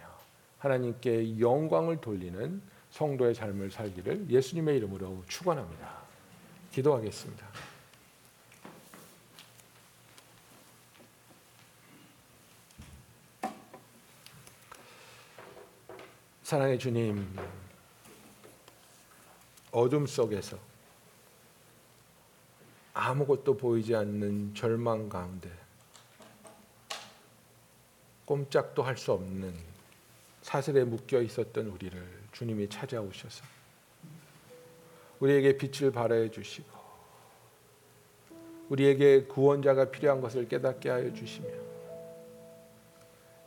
하나님께 0.59 1.39
영광을 1.39 1.99
돌리는 1.99 2.61
성도의 2.91 3.35
삶을 3.35 3.71
살기를 3.71 4.29
예수님의 4.29 4.77
이름으로 4.77 5.23
축원합니다. 5.27 5.99
기도하겠습니다. 6.71 7.47
사랑의 16.43 16.79
주님, 16.79 17.35
어둠 19.71 20.07
속에서 20.07 20.57
아무것도 22.93 23.55
보이지 23.55 23.95
않는 23.95 24.55
절망 24.55 25.09
가운데 25.09 25.51
꼼짝도 28.29 28.83
할 28.83 28.95
수 28.95 29.11
없는 29.13 29.51
사슬에 30.43 30.83
묶여 30.83 31.19
있었던 31.19 31.65
우리를 31.65 31.99
주님이 32.31 32.69
찾아오셔서 32.69 33.43
우리에게 35.19 35.57
빛을 35.57 35.91
발하여 35.91 36.29
주시고 36.29 36.69
우리에게 38.69 39.23
구원자가 39.23 39.89
필요한 39.89 40.21
것을 40.21 40.47
깨닫게 40.47 40.89
하여 40.89 41.11
주시며 41.11 41.49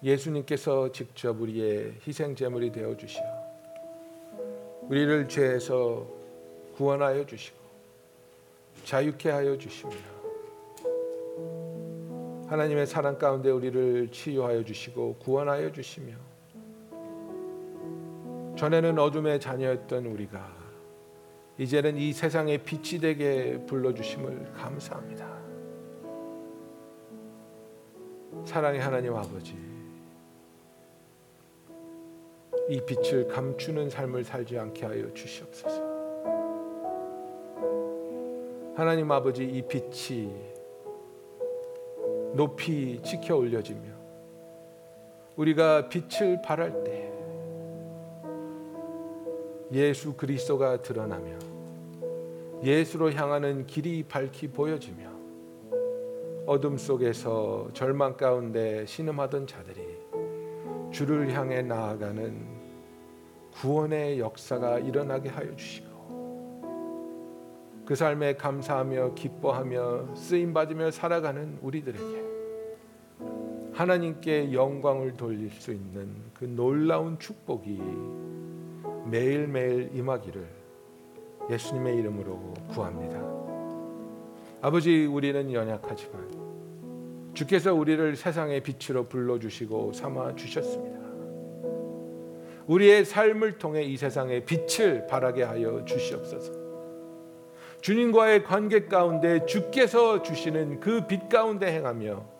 예수님께서 0.02 0.90
직접 0.90 1.40
우리의 1.40 2.00
희생 2.04 2.34
제물이 2.34 2.72
되어 2.72 2.96
주시어 2.96 3.22
우리를 4.88 5.28
죄에서 5.28 6.08
구원하여 6.74 7.24
주시고 7.24 7.56
자유케 8.84 9.30
하여 9.30 9.56
주시며 9.56 10.11
하나님의 12.52 12.86
사랑 12.86 13.16
가운데 13.16 13.50
우리를 13.50 14.08
치유하여 14.08 14.62
주시고 14.62 15.14
구원하여 15.14 15.72
주시며 15.72 16.12
전에는 18.58 18.98
어둠의 18.98 19.40
자녀였던 19.40 20.04
우리가 20.04 20.54
이제는 21.56 21.96
이 21.96 22.12
세상의 22.12 22.58
빛이 22.58 23.00
되게 23.00 23.58
불러 23.64 23.94
주심을 23.94 24.52
감사합니다. 24.52 25.26
사랑의 28.44 28.80
하나님 28.80 29.14
아버지 29.14 29.56
이 32.68 32.82
빛을 32.84 33.28
감추는 33.28 33.88
삶을 33.88 34.24
살지 34.24 34.58
않게 34.58 34.84
하여 34.84 35.10
주시옵소서. 35.14 35.80
하나님 38.76 39.10
아버지 39.10 39.42
이 39.42 39.62
빛이 39.62 40.51
높이 42.34 43.00
지켜 43.02 43.36
올려지며 43.36 43.90
우리가 45.36 45.88
빛을 45.88 46.42
발할 46.42 46.84
때 46.84 47.12
예수 49.72 50.14
그리스도가 50.14 50.82
드러나며 50.82 51.38
예수로 52.62 53.12
향하는 53.12 53.66
길이 53.66 54.02
밝히 54.02 54.48
보여지며 54.48 55.10
어둠 56.46 56.76
속에서 56.76 57.68
절망 57.72 58.16
가운데 58.16 58.84
신음하던 58.86 59.46
자들이 59.46 59.80
주를 60.90 61.32
향해 61.32 61.62
나아가는 61.62 62.62
구원의 63.54 64.18
역사가 64.18 64.78
일어나게 64.80 65.28
하여 65.28 65.54
주시고 65.56 65.92
그 67.86 67.94
삶에 67.94 68.36
감사하며 68.36 69.14
기뻐하며 69.14 70.14
쓰임 70.14 70.52
받으며 70.52 70.90
살아가는 70.90 71.58
우리들에게 71.62 72.21
하나님께 73.72 74.52
영광을 74.52 75.16
돌릴 75.16 75.50
수 75.50 75.72
있는 75.72 76.14
그 76.34 76.44
놀라운 76.44 77.18
축복이 77.18 77.80
매일매일 79.06 79.90
임하기를 79.94 80.46
예수님의 81.50 81.96
이름으로 81.96 82.54
구합니다. 82.70 83.20
아버지 84.60 85.06
우리는 85.06 85.52
연약하지만 85.52 87.32
주께서 87.34 87.74
우리를 87.74 88.14
세상의 88.14 88.62
빛으로 88.62 89.08
불러주시고 89.08 89.94
삼아 89.94 90.36
주셨습니다. 90.36 91.00
우리의 92.66 93.04
삶을 93.04 93.58
통해 93.58 93.82
이 93.82 93.96
세상에 93.96 94.44
빛을 94.44 95.06
발하게 95.08 95.42
하여 95.42 95.84
주시옵소서. 95.84 96.52
주님과의 97.80 98.44
관계 98.44 98.84
가운데 98.86 99.44
주께서 99.46 100.22
주시는 100.22 100.78
그 100.78 101.06
빛 101.08 101.28
가운데 101.28 101.72
행하며 101.72 102.31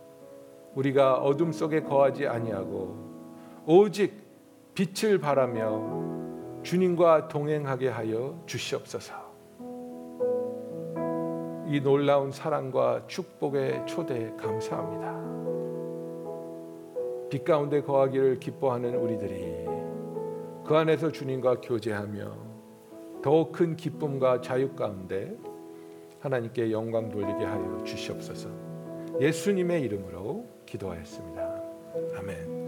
우리가 0.74 1.18
어둠 1.18 1.52
속에 1.52 1.82
거하지 1.82 2.26
아니하고 2.26 2.96
오직 3.66 4.22
빛을 4.74 5.18
발하며 5.18 6.62
주님과 6.62 7.28
동행하게 7.28 7.88
하여 7.88 8.42
주시옵소서. 8.46 9.14
이 11.68 11.80
놀라운 11.80 12.30
사랑과 12.30 13.06
축복의 13.06 13.86
초대에 13.86 14.32
감사합니다. 14.36 15.22
빛 17.30 17.44
가운데 17.44 17.80
거하기를 17.80 18.40
기뻐하는 18.40 18.94
우리들이 18.94 19.66
그 20.66 20.76
안에서 20.76 21.10
주님과 21.10 21.60
교제하며 21.62 22.52
더큰 23.22 23.76
기쁨과 23.76 24.40
자유 24.42 24.74
가운데 24.74 25.36
하나님께 26.20 26.70
영광 26.70 27.08
돌리게 27.10 27.44
하여 27.44 27.82
주시옵소서. 27.84 28.50
예수님의 29.20 29.82
이름으로 29.82 30.51
기도하였습니다. 30.72 31.62
아멘. 32.16 32.61